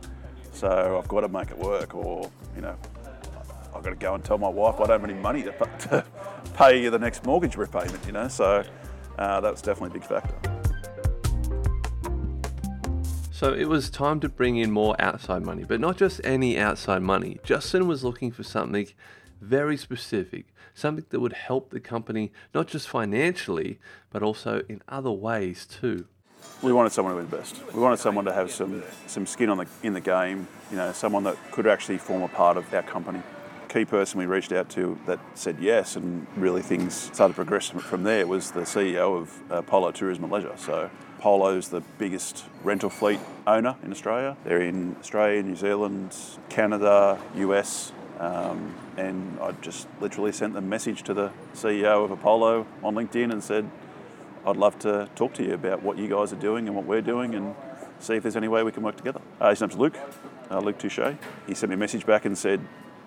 So, 0.51 1.00
I've 1.01 1.08
got 1.08 1.22
to 1.22 1.30
make 1.30 1.51
it 1.51 1.58
work, 1.58 1.96
or, 1.96 2.30
you 2.56 2.62
know, 2.62 2.75
I've 3.74 3.84
got 3.84 3.92
to 3.92 3.96
go 3.96 4.16
and 4.16 4.25
tell 4.25 4.39
my 4.39 4.50
wife 4.50 4.75
I 4.82 4.88
don't 4.88 5.01
have 5.01 5.04
any 5.04 5.13
money 5.13 5.44
to, 5.44 5.51
to 5.89 6.06
pay 6.56 6.89
the 6.89 7.00
next 7.00 7.24
mortgage 7.24 7.56
repayment, 7.56 8.04
you 8.06 8.12
know. 8.12 8.28
So 8.28 8.63
uh, 9.20 9.39
that 9.42 9.51
was 9.51 9.62
definitely 9.62 9.98
a 9.98 10.01
big 10.01 10.10
factor. 10.10 10.36
So 13.32 13.54
it 13.54 13.70
was 13.70 13.89
time 13.89 14.20
to 14.22 14.28
bring 14.28 14.58
in 14.58 14.70
more 14.72 14.96
outside 15.00 15.44
money, 15.44 15.63
but 15.63 15.80
not 15.80 15.98
just 15.98 16.20
any 16.25 16.58
outside 16.58 17.01
money. 17.01 17.39
Justin 17.44 17.88
was 17.88 18.04
looking 18.04 18.32
for 18.32 18.44
something 18.44 18.88
very 19.41 19.77
specific, 19.77 20.46
something 20.74 21.05
that 21.10 21.19
would 21.19 21.34
help 21.34 21.69
the 21.69 21.79
company 21.79 22.31
not 22.53 22.67
just 22.67 22.88
financially, 22.88 23.79
but 24.12 24.24
also 24.24 24.63
in 24.69 24.81
other 24.88 25.12
ways 25.12 25.65
too. 25.65 26.05
We 26.62 26.72
wanted 26.72 26.91
someone 26.91 27.15
to 27.15 27.19
invest. 27.19 27.62
We 27.74 27.81
wanted 27.81 28.00
someone 28.00 28.25
to 28.25 28.34
have 28.34 28.50
some, 28.51 28.84
some 29.08 29.25
skin 29.25 29.50
on 29.50 29.58
the, 29.58 29.67
in 29.84 29.93
the 29.93 30.01
game, 30.01 30.48
you 30.72 30.77
know, 30.77 30.91
someone 30.93 31.24
that 31.24 31.38
could 31.51 31.67
actually 31.67 31.98
form 31.98 32.22
a 32.22 32.27
part 32.29 32.58
of 32.58 32.74
our 32.74 32.84
company 32.84 33.22
key 33.69 33.86
person 33.86 34.17
we 34.17 34.25
reached 34.25 34.51
out 34.51 34.67
to 34.67 35.00
that 35.05 35.19
said 35.36 35.55
yes, 35.60 35.96
and 35.96 36.25
really 36.36 36.62
things 36.62 36.93
started 37.13 37.36
progressing 37.36 37.79
from 37.79 38.03
there 38.03 38.25
was 38.25 38.51
the 38.51 38.62
CEO 38.62 39.22
of 39.22 39.51
uh, 39.51 39.58
Apollo 39.58 39.91
Tourism 39.91 40.24
and 40.24 40.34
Leisure. 40.34 40.55
So 40.58 40.89
Apollo's 41.19 41.69
the 41.69 41.81
biggest 41.98 42.46
rental 42.63 42.89
fleet 42.89 43.19
owner 43.46 43.75
in 43.84 43.91
Australia. 43.91 44.36
They're 44.43 44.62
in 44.62 44.96
Australia, 45.00 45.43
New 45.43 45.55
Zealand, 45.55 46.15
Canada, 46.50 47.19
US, 47.36 47.91
um, 48.19 48.75
and 48.97 49.39
I 49.41 49.53
just 49.53 49.88
literally 50.01 50.31
sent 50.31 50.53
the 50.53 50.61
message 50.61 51.03
to 51.03 51.13
the 51.13 51.31
CEO 51.53 52.03
of 52.03 52.11
Apollo 52.11 52.67
on 52.83 52.95
LinkedIn 52.95 53.31
and 53.31 53.43
said, 53.43 53.69
I'd 54.45 54.57
love 54.57 54.77
to 54.79 55.09
talk 55.15 55.33
to 55.35 55.43
you 55.43 55.53
about 55.53 55.83
what 55.83 55.97
you 55.97 56.07
guys 56.07 56.33
are 56.33 56.38
doing 56.38 56.67
and 56.67 56.75
what 56.75 56.85
we're 56.85 57.01
doing 57.01 57.33
and 57.35 57.55
see 57.99 58.15
if 58.15 58.23
there's 58.23 58.35
any 58.35 58.47
way 58.47 58.63
we 58.63 58.71
can 58.71 58.83
work 58.83 58.97
together. 58.97 59.21
Uh, 59.39 59.49
his 59.49 59.61
name's 59.61 59.77
Luke, 59.77 59.97
uh, 60.51 60.59
Luke 60.59 60.77
Trouchet. 60.79 61.17
He 61.47 61.53
sent 61.53 61.69
me 61.69 61.75
a 61.75 61.77
message 61.77 62.05
back 62.05 62.25
and 62.25 62.38
said, 62.38 62.61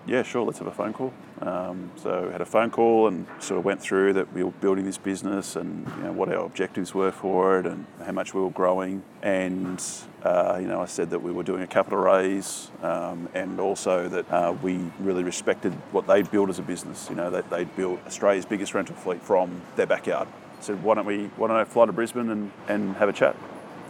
yeah, 0.05 0.23
sure, 0.23 0.43
let's 0.43 0.59
have 0.59 0.67
a 0.67 0.71
phone 0.71 0.93
call. 0.93 1.13
Um, 1.41 1.91
so 1.95 2.29
had 2.29 2.41
a 2.41 2.45
phone 2.45 2.71
call 2.71 3.07
and 3.07 3.25
sort 3.39 3.57
of 3.57 3.65
went 3.65 3.81
through 3.81 4.13
that 4.13 4.33
we 4.33 4.43
were 4.43 4.51
building 4.51 4.85
this 4.85 4.97
business 4.97 5.55
and 5.55 5.87
you 5.97 6.03
know, 6.03 6.11
what 6.11 6.29
our 6.29 6.45
objectives 6.45 6.93
were 6.93 7.11
for 7.11 7.59
it 7.59 7.65
and 7.65 7.85
how 8.05 8.11
much 8.11 8.33
we 8.33 8.41
were 8.41 8.49
growing. 8.49 9.03
And 9.21 9.81
uh, 10.23 10.57
you 10.61 10.67
know, 10.67 10.81
I 10.81 10.85
said 10.85 11.09
that 11.11 11.19
we 11.19 11.31
were 11.31 11.43
doing 11.43 11.63
a 11.63 11.67
capital 11.67 11.99
raise 11.99 12.69
um, 12.81 13.29
and 13.33 13.59
also 13.59 14.09
that 14.09 14.31
uh, 14.31 14.55
we 14.61 14.79
really 14.99 15.23
respected 15.23 15.73
what 15.91 16.05
they'd 16.05 16.29
built 16.29 16.49
as 16.49 16.59
a 16.59 16.63
business. 16.63 17.07
You 17.09 17.15
know, 17.15 17.29
that 17.29 17.49
they'd 17.49 17.73
built 17.75 17.99
Australia's 18.05 18.45
biggest 18.45 18.73
rental 18.73 18.95
fleet 18.95 19.21
from 19.21 19.61
their 19.75 19.87
backyard. 19.87 20.27
I 20.59 20.61
said, 20.61 20.83
why 20.83 20.95
don't 20.95 21.05
we, 21.05 21.25
why 21.37 21.47
don't 21.47 21.57
I 21.57 21.65
fly 21.65 21.85
to 21.85 21.93
Brisbane 21.93 22.29
and, 22.29 22.51
and 22.67 22.95
have 22.95 23.09
a 23.09 23.13
chat? 23.13 23.35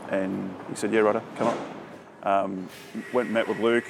And 0.09 0.53
he 0.69 0.75
said, 0.75 0.93
yeah, 0.93 1.01
right, 1.01 1.21
come 1.37 1.47
on. 1.47 1.57
Um, 2.23 2.69
went 3.11 3.27
and 3.27 3.33
met 3.33 3.47
with 3.47 3.59
Luke. 3.59 3.85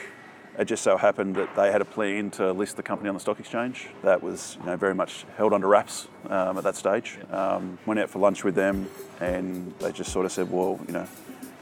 It 0.57 0.65
just 0.65 0.83
so 0.83 0.97
happened 0.97 1.35
that 1.37 1.55
they 1.55 1.71
had 1.71 1.81
a 1.81 1.85
plan 1.85 2.29
to 2.31 2.51
list 2.51 2.77
the 2.77 2.83
company 2.83 3.09
on 3.09 3.15
the 3.15 3.19
stock 3.19 3.39
exchange. 3.39 3.87
That 4.03 4.21
was 4.21 4.57
you 4.59 4.67
know, 4.67 4.77
very 4.77 4.93
much 4.93 5.25
held 5.35 5.51
under 5.51 5.67
wraps 5.67 6.07
um, 6.29 6.57
at 6.57 6.63
that 6.63 6.75
stage. 6.75 7.17
Um, 7.31 7.79
went 7.87 7.99
out 7.99 8.09
for 8.09 8.19
lunch 8.19 8.43
with 8.43 8.53
them 8.53 8.87
and 9.19 9.73
they 9.79 9.91
just 9.91 10.11
sort 10.11 10.25
of 10.27 10.31
said, 10.31 10.51
well, 10.51 10.79
you 10.85 10.93
know, 10.93 11.07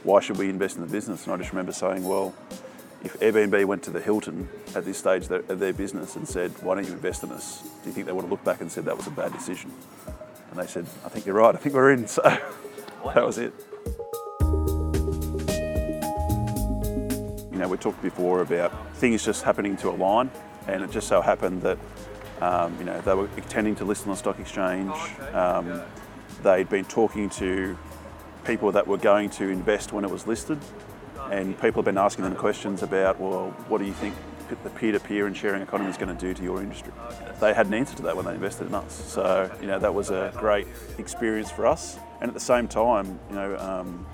why 0.03 0.19
should 0.19 0.37
we 0.37 0.49
invest 0.49 0.75
in 0.75 0.81
the 0.81 0.91
business? 0.91 1.25
And 1.25 1.33
I 1.33 1.37
just 1.37 1.51
remember 1.51 1.71
saying, 1.71 2.03
well, 2.03 2.33
if 3.03 3.17
Airbnb 3.19 3.63
went 3.65 3.83
to 3.83 3.91
the 3.91 4.01
Hilton 4.01 4.49
at 4.75 4.83
this 4.83 4.97
stage 4.97 5.29
of 5.29 5.59
their 5.59 5.73
business 5.73 6.17
and 6.17 6.27
said, 6.27 6.51
why 6.61 6.75
don't 6.75 6.85
you 6.85 6.93
invest 6.93 7.23
in 7.23 7.31
us? 7.31 7.61
Do 7.61 7.89
you 7.89 7.93
think 7.93 8.07
they 8.07 8.11
would 8.11 8.23
have 8.23 8.31
looked 8.31 8.45
back 8.45 8.59
and 8.59 8.69
said 8.69 8.85
that 8.85 8.97
was 8.97 9.07
a 9.07 9.11
bad 9.11 9.31
decision? 9.31 9.71
And 10.49 10.59
they 10.59 10.67
said, 10.67 10.85
I 11.05 11.09
think 11.09 11.25
you're 11.25 11.35
right, 11.35 11.55
I 11.55 11.57
think 11.57 11.75
we're 11.75 11.91
in. 11.91 12.07
So 13.03 13.09
that 13.15 13.25
was 13.25 13.39
it. 13.39 13.51
Know, 17.61 17.67
we 17.67 17.77
talked 17.77 18.01
before 18.01 18.41
about 18.41 18.71
things 18.97 19.23
just 19.23 19.43
happening 19.43 19.77
to 19.77 19.89
align, 19.89 20.29
and 20.67 20.83
it 20.83 20.91
just 20.91 21.07
so 21.07 21.21
happened 21.21 21.61
that 21.61 21.77
um, 22.41 22.75
you 22.79 22.85
know 22.85 22.99
they 23.01 23.13
were 23.13 23.29
intending 23.37 23.75
to 23.75 23.85
list 23.85 24.03
on 24.03 24.09
the 24.11 24.17
stock 24.17 24.39
exchange. 24.39 24.93
Um, 25.33 25.81
they'd 26.43 26.69
been 26.69 26.85
talking 26.85 27.29
to 27.31 27.77
people 28.45 28.71
that 28.71 28.87
were 28.87 28.97
going 28.97 29.29
to 29.29 29.49
invest 29.49 29.93
when 29.93 30.03
it 30.03 30.11
was 30.11 30.27
listed, 30.27 30.59
and 31.29 31.59
people 31.61 31.81
have 31.81 31.85
been 31.85 31.97
asking 31.97 32.23
them 32.23 32.35
questions 32.35 32.83
about, 32.83 33.19
well, 33.19 33.51
what 33.67 33.77
do 33.77 33.85
you 33.85 33.93
think 33.93 34.15
the 34.63 34.69
peer-to-peer 34.71 35.27
and 35.27 35.37
sharing 35.37 35.61
economy 35.61 35.89
is 35.89 35.97
going 35.97 36.13
to 36.13 36.19
do 36.19 36.33
to 36.33 36.43
your 36.43 36.61
industry? 36.61 36.91
They 37.39 37.53
had 37.53 37.67
an 37.67 37.73
answer 37.73 37.95
to 37.97 38.01
that 38.03 38.15
when 38.15 38.25
they 38.25 38.33
invested 38.33 38.67
in 38.67 38.75
us. 38.75 38.91
So 39.07 39.49
you 39.61 39.67
know 39.67 39.79
that 39.79 39.93
was 39.93 40.09
a 40.09 40.33
great 40.35 40.67
experience 40.97 41.51
for 41.51 41.65
us. 41.67 41.97
And 42.21 42.29
at 42.29 42.33
the 42.33 42.39
same 42.39 42.67
time, 42.67 43.19
you 43.29 43.35
know, 43.35 43.57
um, 43.57 44.05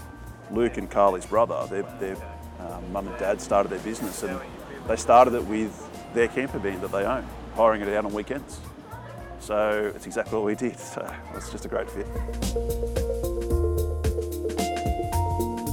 Luke 0.51 0.77
and 0.77 0.89
Carly's 0.89 1.25
brother, 1.25 1.65
they're, 1.69 1.97
they're 1.99 2.17
um, 2.59 2.91
mum 2.91 3.07
and 3.07 3.17
dad 3.17 3.41
started 3.41 3.69
their 3.69 3.79
business 3.79 4.23
and 4.23 4.39
they 4.87 4.95
started 4.95 5.33
it 5.33 5.45
with 5.45 5.73
their 6.13 6.27
camper 6.27 6.59
van 6.59 6.81
that 6.81 6.91
they 6.91 7.03
own, 7.03 7.25
hiring 7.55 7.81
it 7.81 7.89
out 7.89 8.05
on 8.05 8.13
weekends. 8.13 8.59
So 9.39 9.91
it's 9.95 10.05
exactly 10.05 10.37
what 10.37 10.45
we 10.45 10.55
did. 10.55 10.77
So 10.87 11.13
it's 11.35 11.51
just 11.51 11.65
a 11.65 11.67
great 11.67 11.89
fit. 11.89 12.07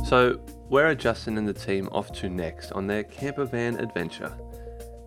So 0.07 0.39
where 0.69 0.87
are 0.87 0.95
Justin 0.95 1.39
and 1.39 1.49
the 1.49 1.55
team 1.55 1.89
off 1.93 2.13
to 2.13 2.29
next 2.29 2.73
on 2.73 2.87
their 2.87 3.05
camper 3.05 3.45
van 3.45 3.77
adventure? 3.77 4.37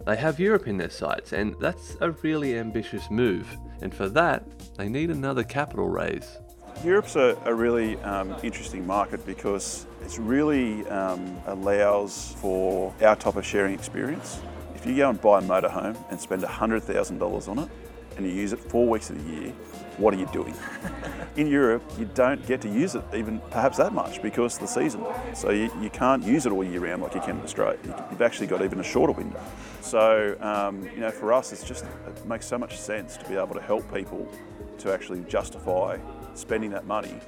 They 0.05 0.15
have 0.15 0.39
Europe 0.39 0.67
in 0.67 0.77
their 0.77 0.89
sights, 0.89 1.33
and 1.33 1.55
that's 1.59 1.97
a 1.99 2.11
really 2.11 2.57
ambitious 2.57 3.11
move. 3.11 3.47
And 3.81 3.93
for 3.93 4.07
that, 4.09 4.45
they 4.77 4.87
need 4.87 5.09
another 5.09 5.43
capital 5.43 5.89
raise. 5.89 6.37
Europe's 6.83 7.15
a, 7.15 7.37
a 7.45 7.53
really 7.53 7.97
um, 7.97 8.35
interesting 8.43 8.85
market 8.85 9.25
because 9.25 9.87
it 10.05 10.17
really 10.19 10.87
um, 10.87 11.37
allows 11.47 12.35
for 12.39 12.93
our 13.01 13.15
type 13.15 13.35
of 13.35 13.45
sharing 13.45 13.73
experience. 13.73 14.39
If 14.75 14.85
you 14.85 14.95
go 14.95 15.09
and 15.09 15.19
buy 15.19 15.39
a 15.39 15.41
motorhome 15.41 15.97
and 16.11 16.19
spend 16.19 16.43
$100,000 16.43 17.47
on 17.47 17.59
it 17.59 17.69
and 18.15 18.25
you 18.25 18.31
use 18.31 18.53
it 18.53 18.59
four 18.59 18.87
weeks 18.87 19.09
of 19.09 19.23
the 19.23 19.31
year, 19.31 19.53
what 19.97 20.13
are 20.13 20.17
you 20.17 20.27
doing? 20.27 20.53
In 21.35 21.47
Europe, 21.47 21.83
you 21.97 22.05
don't 22.13 22.45
get 22.45 22.61
to 22.61 22.69
use 22.69 22.93
it 22.93 23.03
even 23.13 23.39
perhaps 23.49 23.77
that 23.77 23.91
much 23.91 24.21
because 24.21 24.55
of 24.55 24.61
the 24.61 24.67
season. 24.67 25.03
So 25.33 25.49
you, 25.49 25.71
you 25.81 25.89
can't 25.89 26.23
use 26.23 26.45
it 26.45 26.51
all 26.51 26.63
year 26.63 26.81
round 26.81 27.01
like 27.01 27.15
you 27.15 27.21
can 27.21 27.37
in 27.37 27.43
Australia. 27.43 27.79
You've 28.11 28.21
actually 28.21 28.47
got 28.47 28.61
even 28.61 28.79
a 28.79 28.83
shorter 28.83 29.13
window. 29.13 29.41
So, 29.81 30.37
um, 30.41 30.83
you 30.83 30.99
know, 30.99 31.11
for 31.11 31.33
us, 31.33 31.51
it's 31.51 31.63
just, 31.63 31.85
it 31.85 32.25
makes 32.27 32.45
so 32.45 32.57
much 32.59 32.79
sense 32.79 33.17
to 33.17 33.27
be 33.27 33.35
able 33.35 33.55
to 33.55 33.61
help 33.61 33.91
people 33.91 34.31
to 34.79 34.93
actually 34.93 35.21
justify 35.27 35.97
spending 36.37 36.71
that 36.71 36.85
money. 36.85 37.19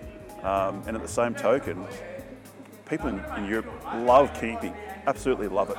Um, 0.43 0.83
and 0.87 0.95
at 0.95 1.01
the 1.01 1.07
same 1.07 1.35
token, 1.35 1.85
people 2.89 3.09
in, 3.09 3.19
in, 3.37 3.45
Europe 3.45 3.65
love 3.95 4.33
camping, 4.33 4.73
absolutely 5.05 5.47
love 5.47 5.69
it. 5.69 5.77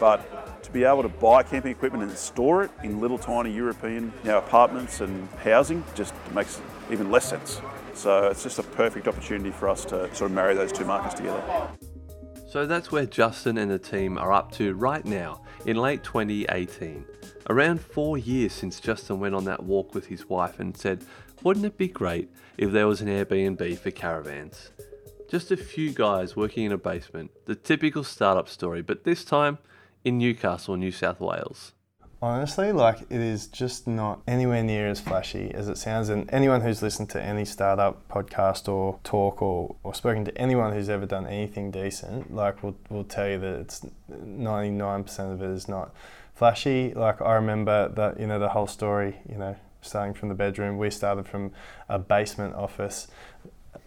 But 0.00 0.62
to 0.62 0.70
be 0.70 0.84
able 0.84 1.02
to 1.02 1.08
buy 1.08 1.42
camping 1.42 1.72
equipment 1.72 2.04
and 2.04 2.12
store 2.16 2.64
it 2.64 2.70
in 2.82 3.00
little 3.00 3.18
tiny 3.18 3.52
European 3.52 4.12
you 4.22 4.30
know, 4.30 4.38
apartments 4.38 5.00
and 5.00 5.28
housing 5.44 5.84
just 5.94 6.14
makes 6.34 6.60
even 6.90 7.10
less 7.10 7.28
sense. 7.28 7.60
So 7.94 8.28
it's 8.28 8.42
just 8.42 8.58
a 8.58 8.62
perfect 8.62 9.08
opportunity 9.08 9.50
for 9.50 9.68
us 9.68 9.84
to 9.86 10.14
sort 10.14 10.30
of 10.30 10.32
marry 10.32 10.54
those 10.54 10.72
two 10.72 10.84
markets 10.84 11.14
together. 11.14 11.42
So 12.48 12.64
that's 12.64 12.90
where 12.90 13.04
Justin 13.04 13.58
and 13.58 13.70
the 13.70 13.78
team 13.78 14.16
are 14.16 14.32
up 14.32 14.52
to 14.52 14.74
right 14.74 15.04
now 15.04 15.42
in 15.66 15.76
late 15.76 16.02
2018. 16.02 17.04
Around 17.50 17.80
four 17.80 18.16
years 18.16 18.52
since 18.52 18.80
Justin 18.80 19.20
went 19.20 19.34
on 19.34 19.44
that 19.44 19.62
walk 19.62 19.94
with 19.94 20.06
his 20.06 20.28
wife 20.28 20.60
and 20.60 20.76
said, 20.76 21.04
Wouldn't 21.42 21.66
it 21.66 21.78
be 21.78 21.86
great 21.86 22.30
if 22.56 22.72
there 22.72 22.88
was 22.88 23.00
an 23.00 23.06
Airbnb 23.06 23.78
for 23.78 23.92
caravans? 23.92 24.70
Just 25.28 25.52
a 25.52 25.56
few 25.56 25.92
guys 25.92 26.34
working 26.34 26.64
in 26.64 26.72
a 26.72 26.78
basement, 26.78 27.30
the 27.46 27.54
typical 27.54 28.02
startup 28.02 28.48
story, 28.48 28.82
but 28.82 29.04
this 29.04 29.24
time 29.24 29.58
in 30.04 30.18
Newcastle, 30.18 30.76
New 30.76 30.90
South 30.90 31.20
Wales. 31.20 31.74
Honestly, 32.20 32.72
like 32.72 33.02
it 33.02 33.20
is 33.20 33.46
just 33.46 33.86
not 33.86 34.20
anywhere 34.26 34.64
near 34.64 34.88
as 34.88 34.98
flashy 34.98 35.52
as 35.54 35.68
it 35.68 35.78
sounds. 35.78 36.08
And 36.08 36.28
anyone 36.32 36.62
who's 36.62 36.82
listened 36.82 37.10
to 37.10 37.22
any 37.22 37.44
startup 37.44 38.08
podcast 38.08 38.68
or 38.68 38.98
talk 39.04 39.40
or, 39.40 39.76
or 39.84 39.94
spoken 39.94 40.24
to 40.24 40.36
anyone 40.36 40.72
who's 40.72 40.88
ever 40.88 41.06
done 41.06 41.28
anything 41.28 41.70
decent, 41.70 42.34
like 42.34 42.64
will 42.64 42.74
will 42.90 43.04
tell 43.04 43.28
you 43.28 43.38
that 43.38 43.60
it's 43.60 43.86
99% 44.10 45.32
of 45.32 45.40
it 45.40 45.50
is 45.50 45.68
not 45.68 45.94
flashy. 46.34 46.92
Like 46.92 47.22
I 47.22 47.34
remember 47.34 47.88
that, 47.90 48.18
you 48.18 48.26
know, 48.26 48.40
the 48.40 48.48
whole 48.48 48.66
story, 48.66 49.20
you 49.28 49.38
know, 49.38 49.54
starting 49.80 50.14
from 50.14 50.28
the 50.28 50.34
bedroom, 50.34 50.78
we 50.78 50.90
started 50.90 51.26
from 51.26 51.52
a 51.88 51.98
basement 51.98 52.54
office 52.54 53.08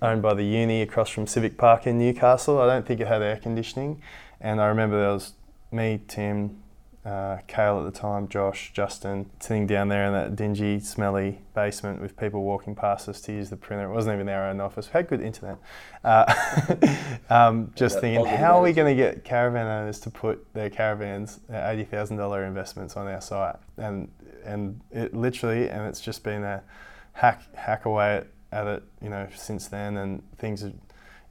owned 0.02 0.22
by 0.22 0.34
the 0.34 0.44
uni 0.44 0.82
across 0.82 1.10
from 1.10 1.28
Civic 1.28 1.58
Park 1.58 1.86
in 1.86 1.98
Newcastle. 1.98 2.60
I 2.60 2.68
don't 2.68 2.86
think 2.86 3.00
it 3.00 3.08
had 3.08 3.22
air 3.22 3.38
conditioning. 3.38 4.02
And 4.40 4.60
I 4.60 4.68
remember 4.68 5.00
there 5.00 5.14
was 5.14 5.34
me, 5.72 6.02
Tim, 6.08 6.62
uh, 7.06 7.38
Kale 7.48 7.80
at 7.80 7.92
the 7.94 8.00
time, 8.00 8.28
Josh, 8.28 8.72
Justin, 8.74 9.30
sitting 9.40 9.66
down 9.66 9.88
there 9.88 10.06
in 10.06 10.14
that 10.14 10.36
dingy, 10.36 10.80
smelly 10.80 11.40
basement 11.56 12.00
with 12.00 12.16
people 12.16 12.44
walking 12.44 12.76
past 12.76 13.10
us 13.10 13.22
to 13.22 13.32
use 13.32 13.50
the 13.50 13.58
printer. 13.58 13.86
It 13.86 13.94
wasn't 13.94 14.16
even 14.16 14.30
our 14.30 14.50
own 14.50 14.62
office. 14.62 14.88
We 14.88 14.94
had 14.94 15.08
good 15.08 15.22
internet. 15.22 15.58
Uh, 16.04 16.32
um, 17.30 17.72
just 17.76 17.96
yeah, 17.96 18.02
thinking, 18.02 18.26
how 18.26 18.60
are 18.60 18.62
we 18.62 18.72
going 18.72 18.96
to 18.96 19.02
get 19.02 19.24
caravan 19.24 19.66
owners 19.66 20.00
to 20.02 20.12
put 20.12 20.46
their 20.54 20.70
caravans, 20.70 21.40
their 21.50 21.72
eighty 21.72 21.84
thousand 21.84 22.18
dollar 22.18 22.46
investments 22.46 22.96
on 22.96 23.08
our 23.08 23.22
site? 23.22 23.56
And 23.82 24.10
and 24.44 24.82
it 24.92 25.14
literally, 25.14 25.70
and 25.70 25.88
it's 25.88 26.02
just 26.02 26.24
been 26.24 26.44
a 26.44 26.64
hack 27.14 27.44
hack 27.56 27.86
away 27.86 28.24
at, 28.52 28.68
it, 28.68 28.84
you 29.02 29.10
know, 29.10 29.28
since 29.36 29.68
then. 29.68 29.98
And 29.98 30.24
things 30.38 30.62
have 30.62 30.74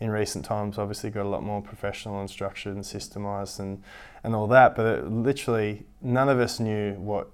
in 0.01 0.11
recent 0.11 0.45
times 0.45 0.79
obviously 0.79 1.11
got 1.11 1.27
a 1.27 1.29
lot 1.29 1.43
more 1.43 1.61
professional 1.61 2.21
and 2.21 2.31
structured 2.31 2.75
and 2.75 2.83
systemized 2.83 3.61
and, 3.61 3.83
and 4.25 4.35
all 4.35 4.47
that. 4.47 4.75
But 4.75 4.87
it, 4.87 5.11
literally, 5.11 5.85
none 6.01 6.29
of 6.29 6.41
us 6.41 6.59
knew 6.59 6.95
what 6.95 7.29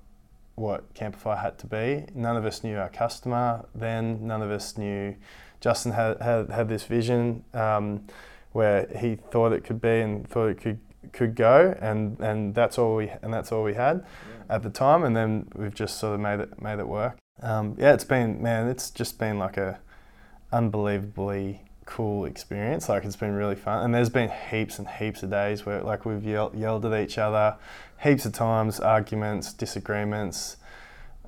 what 0.57 0.95
Camplify 0.95 1.41
had 1.41 1.59
to 1.59 1.67
be. 1.67 2.07
None 2.15 2.37
of 2.37 2.47
us 2.47 2.65
knew 2.65 2.79
our 2.79 2.89
customer 2.89 3.67
then. 3.75 4.27
None 4.27 4.43
of 4.43 4.51
us 4.51 4.77
knew. 4.77 5.15
Justin 5.61 5.93
had 5.93 6.21
had, 6.21 6.51
had 6.51 6.69
this 6.69 6.85
vision 6.85 7.45
um, 7.55 8.05
where 8.53 8.87
he 8.99 9.17
thought 9.17 9.53
it 9.53 9.65
could 9.65 9.81
be 9.81 10.01
and 10.01 10.29
thought 10.29 10.47
it 10.47 10.61
could 10.61 10.79
could 11.13 11.35
go, 11.35 11.77
and, 11.81 12.19
and 12.21 12.55
that's 12.55 12.79
all 12.79 12.97
we 12.97 13.11
and 13.23 13.33
that's 13.33 13.53
all 13.53 13.63
we 13.63 13.75
had 13.75 14.05
yeah. 14.29 14.55
at 14.55 14.63
the 14.63 14.71
time. 14.71 15.05
And 15.05 15.17
then 15.17 15.49
we've 15.55 15.75
just 15.75 15.99
sort 15.99 16.15
of 16.15 16.21
made 16.21 16.41
it 16.41 16.61
made 16.61 16.79
it 16.79 16.89
work. 16.89 17.17
Um, 17.43 17.77
yeah, 17.79 17.93
it's 17.93 18.05
been 18.05 18.43
man, 18.43 18.69
it's 18.69 18.91
just 18.91 19.19
been 19.19 19.39
like 19.39 19.57
a 19.57 19.79
unbelievably 20.53 21.63
cool 21.85 22.25
experience. 22.25 22.89
Like 22.89 23.05
it's 23.05 23.17
been 23.17 23.33
really 23.33 23.55
fun, 23.55 23.85
and 23.85 23.95
there's 23.95 24.11
been 24.11 24.31
heaps 24.51 24.79
and 24.79 24.89
heaps 24.89 25.23
of 25.23 25.31
days 25.31 25.65
where 25.65 25.81
like 25.83 26.05
we've 26.05 26.25
yelled, 26.25 26.55
yelled 26.55 26.85
at 26.85 27.01
each 27.01 27.19
other, 27.19 27.57
heaps 28.03 28.27
of 28.27 28.33
times, 28.33 28.81
arguments, 28.81 29.53
disagreements. 29.53 30.57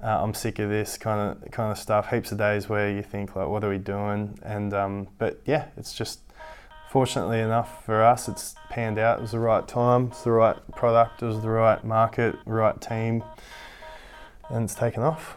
Uh, 0.03 0.23
I'm 0.23 0.33
sick 0.33 0.61
of 0.61 0.69
this 0.71 0.97
kind 0.97 1.37
of 1.43 1.51
kind 1.51 1.73
of 1.73 1.79
stuff. 1.79 2.11
Heaps 2.11 2.31
of 2.33 2.39
days 2.39 2.69
where 2.69 2.91
you 2.91 3.03
think 3.03 3.35
like, 3.35 3.49
what 3.49 3.65
are 3.65 3.71
we 3.71 3.79
doing? 3.79 4.39
And 4.43 4.75
um, 4.75 5.09
but 5.19 5.41
yeah, 5.45 5.67
it's 5.77 5.95
just 5.95 6.21
fortunately 6.91 7.41
enough 7.41 7.85
for 7.85 8.03
us, 8.03 8.29
it's 8.29 8.55
panned 8.71 8.99
out. 8.99 9.19
It 9.19 9.23
was 9.23 9.33
the 9.33 9.39
right 9.39 9.67
time, 9.67 10.09
it's 10.09 10.23
the 10.23 10.33
right 10.33 10.57
product, 10.75 11.23
it 11.23 11.27
was 11.27 11.43
the 11.43 11.51
right 11.51 11.85
market, 11.85 12.37
right 12.47 12.81
team, 12.81 13.23
and 14.51 14.65
it's 14.65 14.75
taken 14.75 15.03
off. 15.03 15.37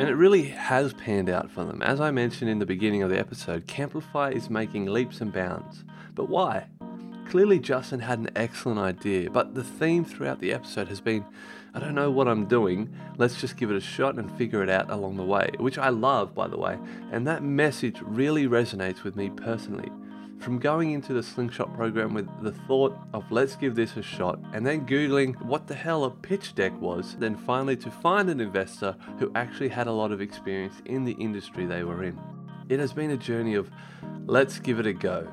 And 0.00 0.08
it 0.08 0.14
really 0.14 0.44
has 0.44 0.94
panned 0.94 1.28
out 1.28 1.50
for 1.50 1.64
them. 1.64 1.82
As 1.82 2.00
I 2.00 2.10
mentioned 2.10 2.48
in 2.50 2.58
the 2.58 2.66
beginning 2.66 3.02
of 3.02 3.10
the 3.10 3.18
episode, 3.18 3.66
Camplify 3.66 4.34
is 4.34 4.48
making 4.48 4.86
leaps 4.86 5.20
and 5.20 5.32
bounds. 5.32 5.84
But 6.14 6.30
why? 6.30 6.68
Clearly, 7.30 7.60
Justin 7.60 8.00
had 8.00 8.18
an 8.18 8.30
excellent 8.34 8.80
idea, 8.80 9.30
but 9.30 9.54
the 9.54 9.62
theme 9.62 10.04
throughout 10.04 10.40
the 10.40 10.52
episode 10.52 10.88
has 10.88 11.00
been 11.00 11.24
I 11.72 11.78
don't 11.78 11.94
know 11.94 12.10
what 12.10 12.26
I'm 12.26 12.46
doing, 12.46 12.92
let's 13.18 13.40
just 13.40 13.56
give 13.56 13.70
it 13.70 13.76
a 13.76 13.80
shot 13.80 14.16
and 14.16 14.36
figure 14.36 14.64
it 14.64 14.68
out 14.68 14.90
along 14.90 15.16
the 15.16 15.24
way, 15.24 15.52
which 15.58 15.78
I 15.78 15.90
love, 15.90 16.34
by 16.34 16.48
the 16.48 16.58
way, 16.58 16.76
and 17.12 17.24
that 17.28 17.44
message 17.44 18.00
really 18.02 18.48
resonates 18.48 19.04
with 19.04 19.14
me 19.14 19.30
personally. 19.30 19.92
From 20.40 20.58
going 20.58 20.90
into 20.90 21.12
the 21.12 21.22
Slingshot 21.22 21.72
program 21.76 22.14
with 22.14 22.28
the 22.42 22.50
thought 22.50 22.98
of 23.14 23.30
let's 23.30 23.54
give 23.54 23.76
this 23.76 23.96
a 23.96 24.02
shot, 24.02 24.40
and 24.52 24.66
then 24.66 24.84
Googling 24.84 25.40
what 25.44 25.68
the 25.68 25.74
hell 25.76 26.02
a 26.02 26.10
pitch 26.10 26.56
deck 26.56 26.72
was, 26.80 27.14
then 27.20 27.36
finally 27.36 27.76
to 27.76 27.92
find 27.92 28.28
an 28.28 28.40
investor 28.40 28.96
who 29.20 29.30
actually 29.36 29.68
had 29.68 29.86
a 29.86 29.92
lot 29.92 30.10
of 30.10 30.20
experience 30.20 30.82
in 30.84 31.04
the 31.04 31.12
industry 31.12 31.64
they 31.64 31.84
were 31.84 32.02
in. 32.02 32.18
It 32.68 32.80
has 32.80 32.92
been 32.92 33.12
a 33.12 33.16
journey 33.16 33.54
of 33.54 33.70
let's 34.26 34.58
give 34.58 34.80
it 34.80 34.86
a 34.88 34.92
go, 34.92 35.28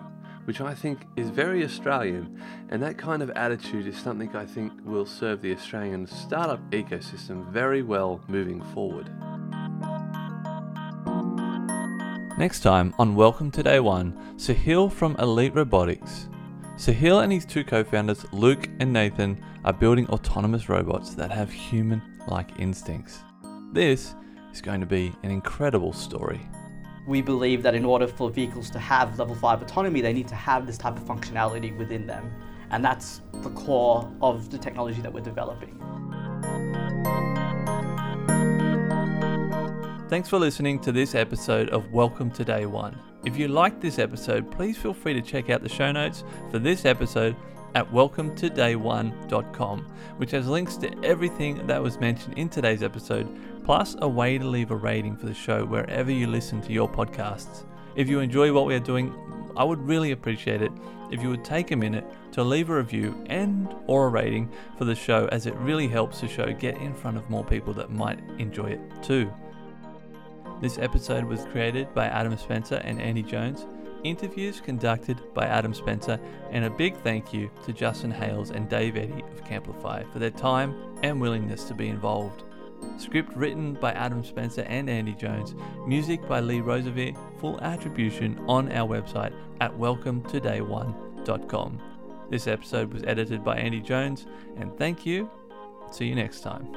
which 0.47 0.61
I 0.61 0.73
think 0.73 1.01
is 1.17 1.29
very 1.29 1.61
Australian, 1.65 2.41
and 2.69 2.81
that 2.81 2.97
kind 2.97 3.21
of 3.21 3.29
attitude 3.31 3.85
is 3.85 3.97
something 3.97 4.33
I 4.33 4.45
think 4.45 4.71
will 4.85 5.05
serve 5.05 5.41
the 5.41 5.53
Australian 5.53 6.07
startup 6.07 6.61
ecosystem 6.71 7.51
very 7.51 7.81
well 7.81 8.21
moving 8.29 8.61
forward. 8.73 9.11
Next 12.37 12.61
time 12.61 12.93
on 12.97 13.13
Welcome 13.15 13.51
to 13.51 13.61
Day 13.61 13.81
One, 13.81 14.13
Sahil 14.37 14.89
from 14.89 15.17
Elite 15.17 15.53
Robotics. 15.53 16.29
Sahil 16.77 17.23
and 17.23 17.33
his 17.33 17.43
two 17.43 17.65
co 17.65 17.83
founders, 17.83 18.25
Luke 18.31 18.69
and 18.79 18.93
Nathan, 18.93 19.43
are 19.65 19.73
building 19.73 20.07
autonomous 20.07 20.69
robots 20.69 21.13
that 21.15 21.29
have 21.29 21.51
human 21.51 22.01
like 22.29 22.57
instincts. 22.57 23.19
This 23.73 24.15
is 24.53 24.61
going 24.61 24.79
to 24.79 24.87
be 24.87 25.13
an 25.23 25.31
incredible 25.31 25.91
story. 25.91 26.39
We 27.07 27.21
believe 27.21 27.63
that 27.63 27.73
in 27.73 27.85
order 27.85 28.05
for 28.05 28.29
vehicles 28.29 28.69
to 28.71 28.79
have 28.79 29.17
level 29.17 29.33
5 29.33 29.61
autonomy, 29.61 30.01
they 30.01 30.11
need 30.11 30.27
to 30.27 30.35
have 30.35 30.67
this 30.67 30.77
type 30.77 30.97
of 30.97 31.05
functionality 31.05 31.75
within 31.77 32.05
them. 32.05 32.29
And 32.69 32.83
that's 32.83 33.21
the 33.31 33.49
core 33.51 34.11
of 34.21 34.49
the 34.49 34.57
technology 34.57 34.99
that 34.99 35.13
we're 35.13 35.21
developing. 35.21 35.79
Thanks 40.09 40.27
for 40.27 40.37
listening 40.37 40.81
to 40.81 40.91
this 40.91 41.15
episode 41.15 41.69
of 41.69 41.89
Welcome 41.93 42.29
to 42.31 42.43
Day 42.43 42.65
One. 42.65 42.99
If 43.23 43.37
you 43.37 43.47
liked 43.47 43.79
this 43.79 43.99
episode, 43.99 44.51
please 44.51 44.77
feel 44.77 44.93
free 44.93 45.13
to 45.13 45.21
check 45.21 45.49
out 45.49 45.63
the 45.63 45.69
show 45.69 45.93
notes 45.93 46.25
for 46.51 46.59
this 46.59 46.83
episode 46.83 47.37
at 47.75 47.91
welcometoday1.com, 47.91 49.79
which 50.17 50.31
has 50.31 50.47
links 50.47 50.77
to 50.77 50.91
everything 51.03 51.65
that 51.67 51.81
was 51.81 51.99
mentioned 51.99 52.37
in 52.37 52.49
today's 52.49 52.83
episode, 52.83 53.27
plus 53.63 53.95
a 54.01 54.07
way 54.07 54.37
to 54.37 54.45
leave 54.45 54.71
a 54.71 54.75
rating 54.75 55.15
for 55.15 55.25
the 55.25 55.33
show 55.33 55.65
wherever 55.65 56.11
you 56.11 56.27
listen 56.27 56.61
to 56.61 56.73
your 56.73 56.89
podcasts. 56.89 57.65
If 57.95 58.09
you 58.09 58.19
enjoy 58.19 58.53
what 58.53 58.65
we 58.65 58.75
are 58.75 58.79
doing, 58.79 59.13
I 59.55 59.63
would 59.63 59.79
really 59.81 60.11
appreciate 60.11 60.61
it 60.61 60.71
if 61.11 61.21
you 61.21 61.29
would 61.29 61.43
take 61.43 61.71
a 61.71 61.75
minute 61.75 62.05
to 62.33 62.43
leave 62.43 62.69
a 62.69 62.75
review 62.75 63.23
and 63.27 63.73
or 63.87 64.07
a 64.07 64.09
rating 64.09 64.51
for 64.77 64.85
the 64.85 64.95
show 64.95 65.27
as 65.31 65.45
it 65.45 65.55
really 65.55 65.87
helps 65.87 66.21
the 66.21 66.27
show 66.27 66.53
get 66.53 66.77
in 66.77 66.93
front 66.93 67.17
of 67.17 67.29
more 67.29 67.43
people 67.43 67.73
that 67.73 67.89
might 67.89 68.19
enjoy 68.37 68.67
it 68.67 68.81
too. 69.01 69.31
This 70.61 70.77
episode 70.77 71.23
was 71.23 71.45
created 71.45 71.93
by 71.93 72.05
Adam 72.05 72.37
Spencer 72.37 72.81
and 72.83 73.01
Andy 73.01 73.23
Jones, 73.23 73.65
interviews 74.03 74.61
conducted 74.61 75.33
by 75.33 75.45
Adam 75.45 75.73
Spencer, 75.73 76.19
and 76.51 76.65
a 76.65 76.69
big 76.69 76.95
thank 76.97 77.33
you 77.33 77.49
to 77.65 77.73
Justin 77.73 78.11
Hales 78.11 78.51
and 78.51 78.69
Dave 78.69 78.97
Eddy 78.97 79.23
of 79.31 79.43
Camplify 79.43 80.09
for 80.11 80.19
their 80.19 80.29
time 80.31 80.75
and 81.03 81.19
willingness 81.19 81.63
to 81.65 81.73
be 81.73 81.87
involved. 81.87 82.43
Script 82.97 83.35
written 83.35 83.73
by 83.73 83.91
Adam 83.93 84.23
Spencer 84.23 84.61
and 84.63 84.89
Andy 84.89 85.13
Jones, 85.13 85.53
music 85.85 86.27
by 86.27 86.39
Lee 86.39 86.61
Rosevere, 86.61 87.13
full 87.39 87.59
attribution 87.61 88.39
on 88.47 88.71
our 88.71 88.87
website 88.87 89.33
at 89.61 89.71
welcometoday1.com. 89.71 91.81
This 92.29 92.47
episode 92.47 92.93
was 92.93 93.03
edited 93.03 93.43
by 93.43 93.57
Andy 93.57 93.81
Jones, 93.81 94.25
and 94.57 94.77
thank 94.77 95.05
you. 95.05 95.29
See 95.91 96.07
you 96.07 96.15
next 96.15 96.41
time. 96.41 96.67